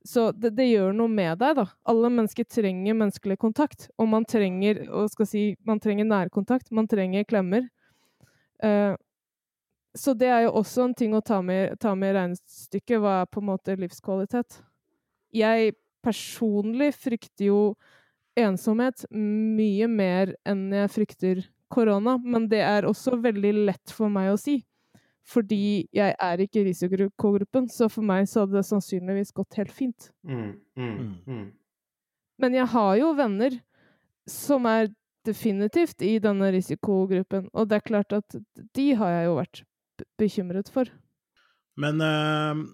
[0.04, 1.68] Så det, det gjør noe med deg, da.
[1.86, 3.84] Alle mennesker trenger menneskelig kontakt.
[4.02, 7.68] Og man trenger, og skal si, man trenger nærkontakt, man trenger klemmer.
[8.58, 8.98] Uh,
[9.94, 12.98] så det er jo også en ting å ta med i regnestykket.
[12.98, 14.58] Hva er på en måte livskvalitet?
[15.38, 17.62] Jeg personlig frykter jo
[18.38, 21.42] ensomhet mye mer enn jeg frykter
[21.72, 24.60] korona, men det er også veldig lett for meg å si.
[25.28, 29.74] Fordi jeg er ikke i risikogruppen, så for meg så hadde det sannsynligvis gått helt
[29.74, 30.10] fint.
[30.26, 31.12] Mm, mm, mm.
[31.26, 31.44] mm.
[32.42, 33.60] Men jeg har jo venner
[34.28, 34.90] som er
[35.26, 38.36] definitivt i denne risikogruppen, og det er klart at
[38.74, 39.62] de har jeg jo vært
[40.18, 40.90] bekymret for.
[41.78, 42.64] Men uh,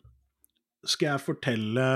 [0.86, 1.86] skal jeg fortelle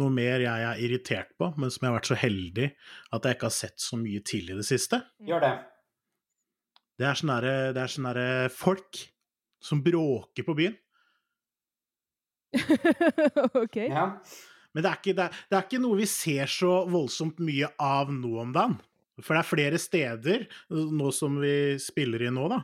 [0.00, 2.68] noe mer jeg er irritert på, men som jeg har vært så heldig
[3.12, 5.02] at jeg ikke har sett så mye til i det siste?
[5.28, 5.54] Gjør det.
[7.00, 9.02] Det er sånne, der folk
[9.60, 10.76] som bråker på byen.
[13.62, 13.76] ok.
[13.86, 14.06] Ja.
[14.74, 17.70] Men det er, ikke, det, er, det er, ikke, noe vi ser så voldsomt mye
[17.82, 18.76] av nå om dagen.
[19.24, 22.60] For det er flere steder, nå som vi spiller i nå, da,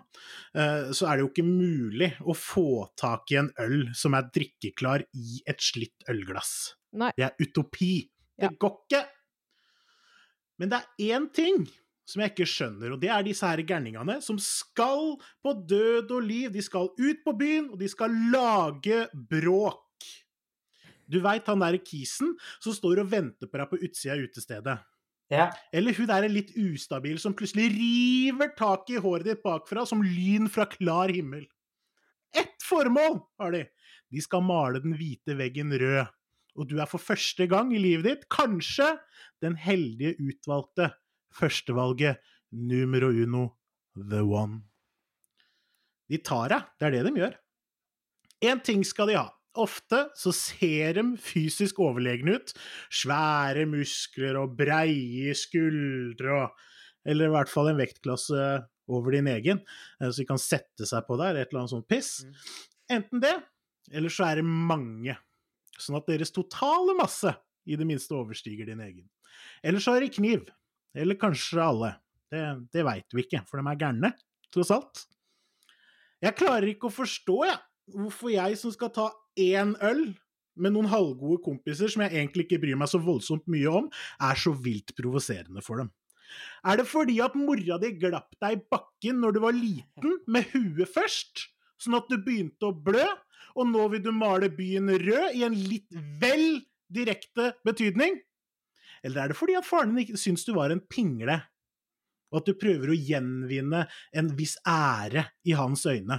[0.57, 4.31] eh, så er det jo ikke mulig å få tak i en øl som er
[4.35, 6.77] drikkeklar i et slitt ølglass.
[6.97, 7.13] Nei.
[7.17, 7.95] Det er utopi.
[8.37, 8.55] Det ja.
[8.61, 9.03] går ikke.
[10.61, 11.67] Men det er én ting
[12.07, 16.23] som jeg ikke skjønner, og det er disse her gærningene som skal på død og
[16.23, 16.53] liv.
[16.55, 19.83] De skal ut på byen, og de skal lage bråk.
[21.07, 24.77] Du veit han derre kisen som står og venter på deg på utsida av utestedet.
[25.33, 25.49] Ja.
[25.75, 30.05] Eller hun der er litt ustabil som plutselig river tak i håret ditt bakfra som
[30.05, 31.47] lyn fra klar himmel.
[32.37, 33.65] Ett formål har de!
[34.13, 36.07] De skal male den hvite veggen rød.
[36.57, 38.95] Og du er for første gang i livet ditt kanskje
[39.45, 40.93] den heldige utvalgte.
[41.37, 42.23] Førstevalget
[42.55, 43.49] numero uno,
[43.97, 44.63] the one.
[46.09, 47.35] De tar deg, det er det de gjør.
[48.47, 49.27] Én ting skal de ha.
[49.61, 52.55] Ofte så ser de fysisk overlegne ut.
[52.93, 56.65] Svære muskler og breie skuldre og
[57.07, 58.47] Eller i hvert fall en vektklasse
[58.91, 59.61] over din egen,
[60.01, 62.25] eh, så de kan sette seg på der, et eller annet sånt piss.
[62.27, 62.33] Mm.
[62.97, 63.35] Enten det,
[63.95, 65.15] eller så er det mange.
[65.79, 67.31] Sånn at deres totale masse
[67.67, 69.07] i det minste overstiger din egen.
[69.63, 70.47] Eller så er det kniv.
[70.97, 71.93] Eller kanskje alle.
[72.33, 72.43] Det,
[72.75, 74.13] det veit vi ikke, for de er gærne,
[74.55, 75.05] tross alt.
[76.25, 77.59] Jeg klarer ikke å forstå, jeg,
[77.95, 79.11] hvorfor jeg som skal ta
[79.41, 80.09] én øl
[80.57, 83.89] med noen halvgode kompiser som jeg egentlig ikke bryr meg så voldsomt mye om,
[84.25, 85.93] er så vilt provoserende for dem.
[86.67, 90.49] Er det fordi at mora di glapp deg i bakken når du var liten, med
[90.55, 91.49] huet først,
[91.81, 93.07] sånn at du begynte å blø,
[93.57, 96.63] og nå vil du male byen rød i en litt vel
[96.93, 98.19] direkte betydning?
[99.05, 101.39] Eller er det fordi at faren din ikke syns du var en pingle,
[102.33, 103.85] og at du prøver å gjenvinne
[104.17, 106.19] en viss ære i hans øyne?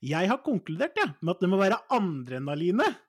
[0.00, 3.00] Jeg har konkludert ja, med at det må være adrenalinet.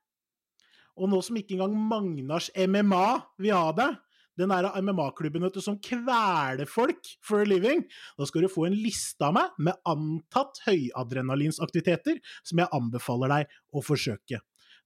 [1.00, 3.06] Og nå som ikke engang Magnars MMA
[3.42, 3.92] vil ha det,
[4.40, 7.84] den der MMA-klubben som kveler folk for a living,
[8.18, 13.56] da skal du få en liste av meg med antatt høyadrenalinsaktiviteter som jeg anbefaler deg
[13.76, 14.42] å forsøke.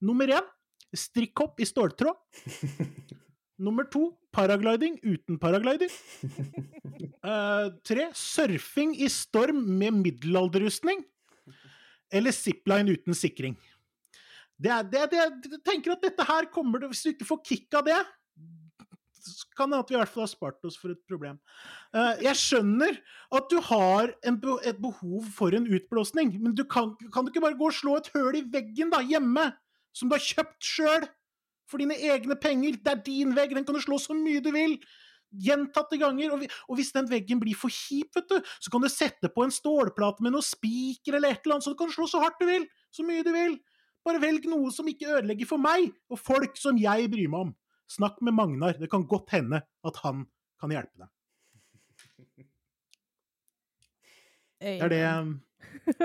[0.05, 0.49] Nummer én
[0.95, 2.17] strikkhopp i ståltråd.
[3.65, 5.91] Nummer to paragliding uten paraglider.
[7.23, 11.05] Uh, tre surfing i storm med middelalderrustning.
[12.15, 13.57] Eller zipline uten sikring.
[14.55, 17.75] Det er, det, det, jeg tenker at dette her kommer Hvis du ikke får kick
[17.75, 17.97] av det,
[19.25, 21.39] så kan det at vi i hvert fall har spart oss for et problem.
[21.95, 22.99] Eh, jeg skjønner
[23.35, 27.43] at du har en, et behov for en utblåsning, men du kan, kan du ikke
[27.43, 29.49] bare gå og slå et høl i veggen da, hjemme,
[29.95, 31.07] som du har kjøpt sjøl?
[31.65, 32.75] For dine egne penger.
[32.77, 34.75] Det er din vegg, den kan du slå så mye du vil.
[35.41, 36.35] Gjentatte ganger.
[36.35, 39.45] Og, og hvis den veggen blir for kjip, vet du, så kan du sette på
[39.45, 42.41] en stålplate med noe spiker eller et eller annet, så du kan slå så hardt
[42.41, 42.67] du vil.
[42.93, 43.57] Så mye du vil.
[44.05, 47.55] Bare velg noe som ikke ødelegger for meg og folk som jeg bryr meg om.
[47.89, 48.77] Snakk med Magnar.
[48.77, 50.25] Det kan godt hende at han
[50.61, 51.11] kan hjelpe deg.
[54.65, 55.01] Det er det,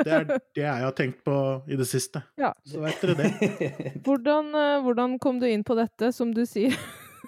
[0.04, 0.24] det er
[0.56, 1.36] det jeg har tenkt på
[1.70, 2.22] i det siste.
[2.40, 2.50] Ja.
[2.66, 3.30] Så vet dere det.
[4.06, 6.74] Hvordan, eh, hvordan kom du inn på dette, som du sier?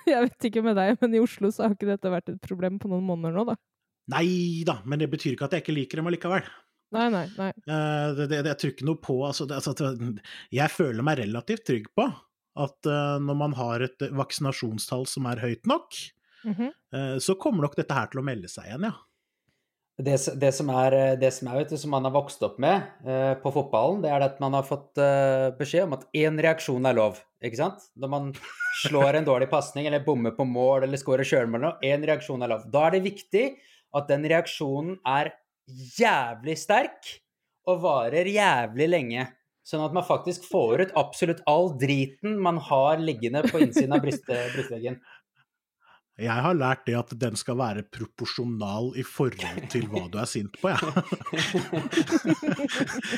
[0.12, 2.80] Jeg vet ikke med deg, men i Oslo så har ikke dette vært et problem
[2.82, 3.56] på noen måneder nå, da.
[4.12, 6.46] Nei da, men det betyr ikke at jeg ikke liker dem allikevel.
[6.92, 7.52] Nei, nei, nei.
[7.64, 9.94] Uh, det, det, jeg tror ikke noe på altså, det, altså,
[10.52, 12.04] Jeg føler meg relativt trygg på
[12.60, 15.96] at uh, når man har et vaksinasjonstall som er høyt nok,
[16.44, 16.74] mm -hmm.
[16.92, 18.92] uh, så kommer nok dette her til å melde seg igjen, ja.
[20.02, 22.88] Det, det som er, eh, det som, er du, som man har vokst opp med
[23.06, 26.88] uh, på fotballen, det er at man har fått uh, beskjed om at én reaksjon
[26.88, 27.20] er lov.
[27.44, 27.84] Ikke sant?
[27.98, 28.30] Når man
[28.82, 32.66] slår en dårlig pasning eller bommer på mål eller scorer sjølmål, én reaksjon er lov.
[32.72, 33.44] Da er det viktig
[33.92, 35.34] at den reaksjonen er
[35.98, 37.14] jævlig sterk
[37.70, 39.28] og varer jævlig lenge.
[39.62, 44.02] Sånn at man faktisk får ut absolutt all driten man har liggende på innsiden av
[44.02, 44.98] bryst, brystveggen.
[46.20, 50.28] Jeg har lært det at den skal være proporsjonal i forhold til hva du er
[50.28, 50.80] sint på, jeg.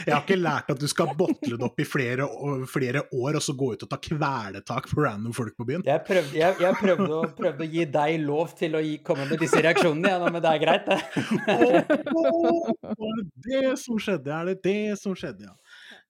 [0.04, 2.28] Jeg har ikke lært at du skal botle det opp i flere,
[2.70, 5.82] flere år, og så gå ut og ta kvelertak på random folk på byen.
[5.88, 9.26] Jeg prøvde, jeg, jeg prøvde, å, prøvde å gi deg lov til å gi, komme
[9.26, 11.00] med disse reaksjonene, ja, men det er greit, det.
[12.14, 14.30] Åh, var det det som skjedde?
[14.38, 15.56] Er det det som skjedde, ja?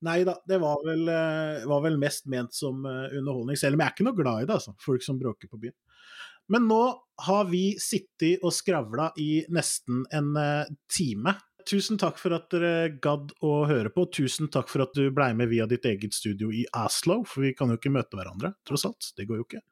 [0.05, 3.81] Nei da, det var vel, eh, var vel mest ment som eh, underholdning, selv om
[3.81, 4.77] jeg er ikke noe glad i det, altså.
[4.85, 5.77] Folk som bråker på byen.
[6.53, 6.83] Men nå
[7.25, 11.37] har vi sittet og skravla i nesten en eh, time.
[11.65, 14.05] Tusen takk for at dere gadd å høre på.
[14.13, 17.55] Tusen takk for at du blei med via ditt eget studio i Aslo, for vi
[17.57, 19.15] kan jo ikke møte hverandre, tross alt.
[19.17, 19.63] Det går jo ikke.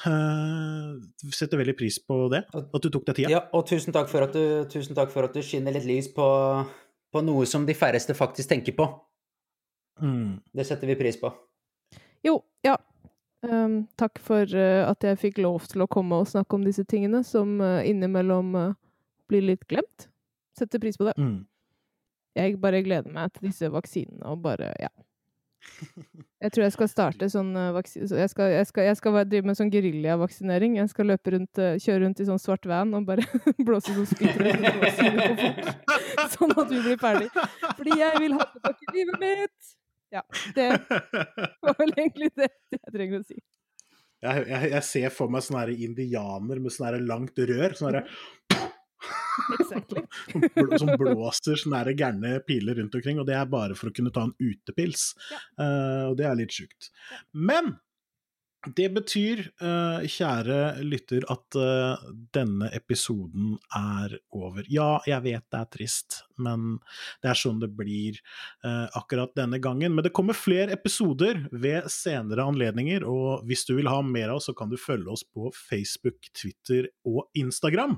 [0.00, 0.96] Uh,
[1.28, 3.32] setter veldig pris på det, at du tok deg tida.
[3.36, 6.08] Ja, og tusen takk for at du, tusen takk for at du skinner litt lys
[6.16, 6.26] på,
[7.12, 8.88] på noe som de færreste faktisk tenker på.
[10.00, 10.40] Mm.
[10.56, 11.30] Det setter vi pris på.
[12.26, 12.74] Jo, ja.
[13.42, 16.84] Ehm, takk for uh, at jeg fikk lov til å komme og snakke om disse
[16.88, 18.72] tingene, som uh, innimellom uh,
[19.32, 20.10] blir litt glemt.
[20.58, 21.16] Setter pris på det.
[21.16, 21.46] Mm.
[22.36, 24.92] Jeg bare gleder meg til disse vaksinene og bare, ja.
[26.40, 28.06] Jeg tror jeg skal starte sånn vaksi...
[28.08, 30.78] så Jeg skal, jeg skal, jeg skal drive med sånn geriljavaksinering.
[30.78, 33.26] Jeg skal løpe rundt, kjøre rundt i sånn svart van og bare
[33.66, 35.68] blåse sånn spyttrør på folk.
[36.36, 37.28] Sånn at vi blir ferdig.
[37.66, 39.79] Fordi jeg vil ha tilbake livet mitt!
[40.10, 40.24] Ja,
[40.56, 40.68] det
[41.62, 43.38] var vel egentlig det jeg trenger å si.
[44.20, 47.76] Jeg, jeg, jeg ser for meg sånne indianer med sånne langt rør.
[47.78, 48.02] Sånne
[49.58, 50.02] Exactly.
[50.80, 54.26] som blåser sånne gærne piler rundt omkring, og det er bare for å kunne ta
[54.26, 55.12] en utepils.
[55.32, 56.90] Eh, og det er litt sjukt.
[57.32, 57.74] Men
[58.68, 62.02] det betyr, eh, kjære lytter, at eh,
[62.34, 64.66] denne episoden er over.
[64.68, 66.74] Ja, jeg vet det er trist, men
[67.22, 69.94] det er sånn det blir eh, akkurat denne gangen.
[69.96, 74.42] Men det kommer flere episoder ved senere anledninger, og hvis du vil ha mer av
[74.42, 77.96] oss, så kan du følge oss på Facebook, Twitter og Instagram.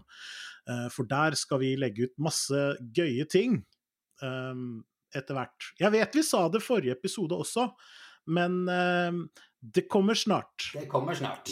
[0.95, 2.59] For der skal vi legge ut masse
[2.95, 3.57] gøye ting
[4.23, 5.73] etter hvert.
[5.81, 7.65] Jeg vet vi sa det forrige episode også,
[8.31, 8.63] men
[9.63, 10.73] det kommer snart.
[10.75, 11.51] Det kommer snart.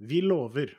[0.00, 0.72] Vi lover.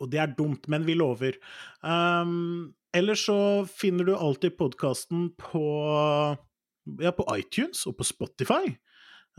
[0.00, 1.38] Og det er dumt, men vi lover.
[1.80, 5.64] Um, ellers så finner du alltid podkasten på,
[7.00, 8.74] ja, på iTunes og på Spotify.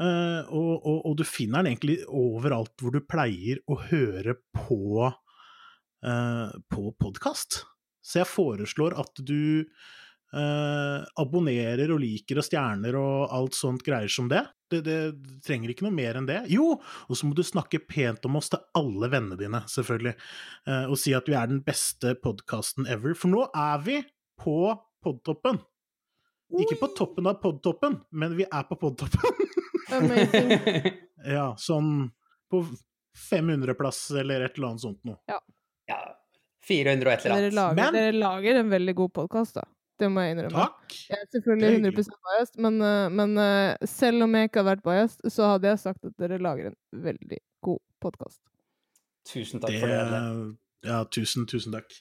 [0.01, 5.05] Uh, og, og, og du finner den egentlig overalt hvor du pleier å høre på,
[5.05, 7.61] uh, på podkast.
[8.01, 9.69] Så jeg foreslår at du
[10.33, 14.43] eh, abonnerer og liker og stjerner og alt sånt greier som det.
[14.71, 14.97] Det, det.
[15.43, 16.39] trenger ikke noe mer enn det.
[16.53, 20.13] Jo, og så må du snakke pent om oss til alle vennene dine, selvfølgelig.
[20.67, 23.13] Eh, og si at vi er den beste podkasten ever.
[23.19, 23.97] For nå er vi
[24.39, 24.55] på
[25.03, 25.59] podtoppen.
[26.59, 29.45] Ikke på toppen av podtoppen, men vi er på podtoppen.
[29.95, 30.51] Amazing.
[31.27, 32.09] ja, sånn
[32.51, 32.63] på
[33.29, 35.19] 500-plass eller et eller annet sånt noe.
[35.31, 35.37] Ja,
[36.67, 37.55] 400 og et eller Dere annet.
[37.57, 39.63] lager, Men- dere lager en veldig god podkast, da.
[40.01, 40.63] Det må jeg innrømme.
[40.65, 40.95] Takk.
[41.11, 44.83] Jeg er selvfølgelig 100% biased, men, eh, men eh, selv om jeg ikke har vært
[44.87, 47.37] biased, så hadde jeg sagt at dere lager en veldig
[47.67, 48.41] god podkast.
[49.29, 50.23] Tusen takk Det, for det.
[50.89, 51.93] Ja, tusen, tusen takk.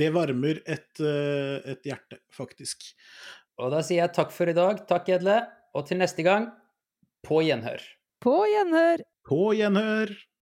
[0.00, 2.88] Det varmer et, eh, et hjerte, faktisk.
[3.62, 4.82] Og da sier jeg takk for i dag.
[4.90, 5.38] Takk, Edle.
[5.78, 6.50] Og til neste gang,
[7.22, 7.82] på gjenhør.
[8.24, 9.06] På gjenhør!
[9.28, 10.10] På gjenhør!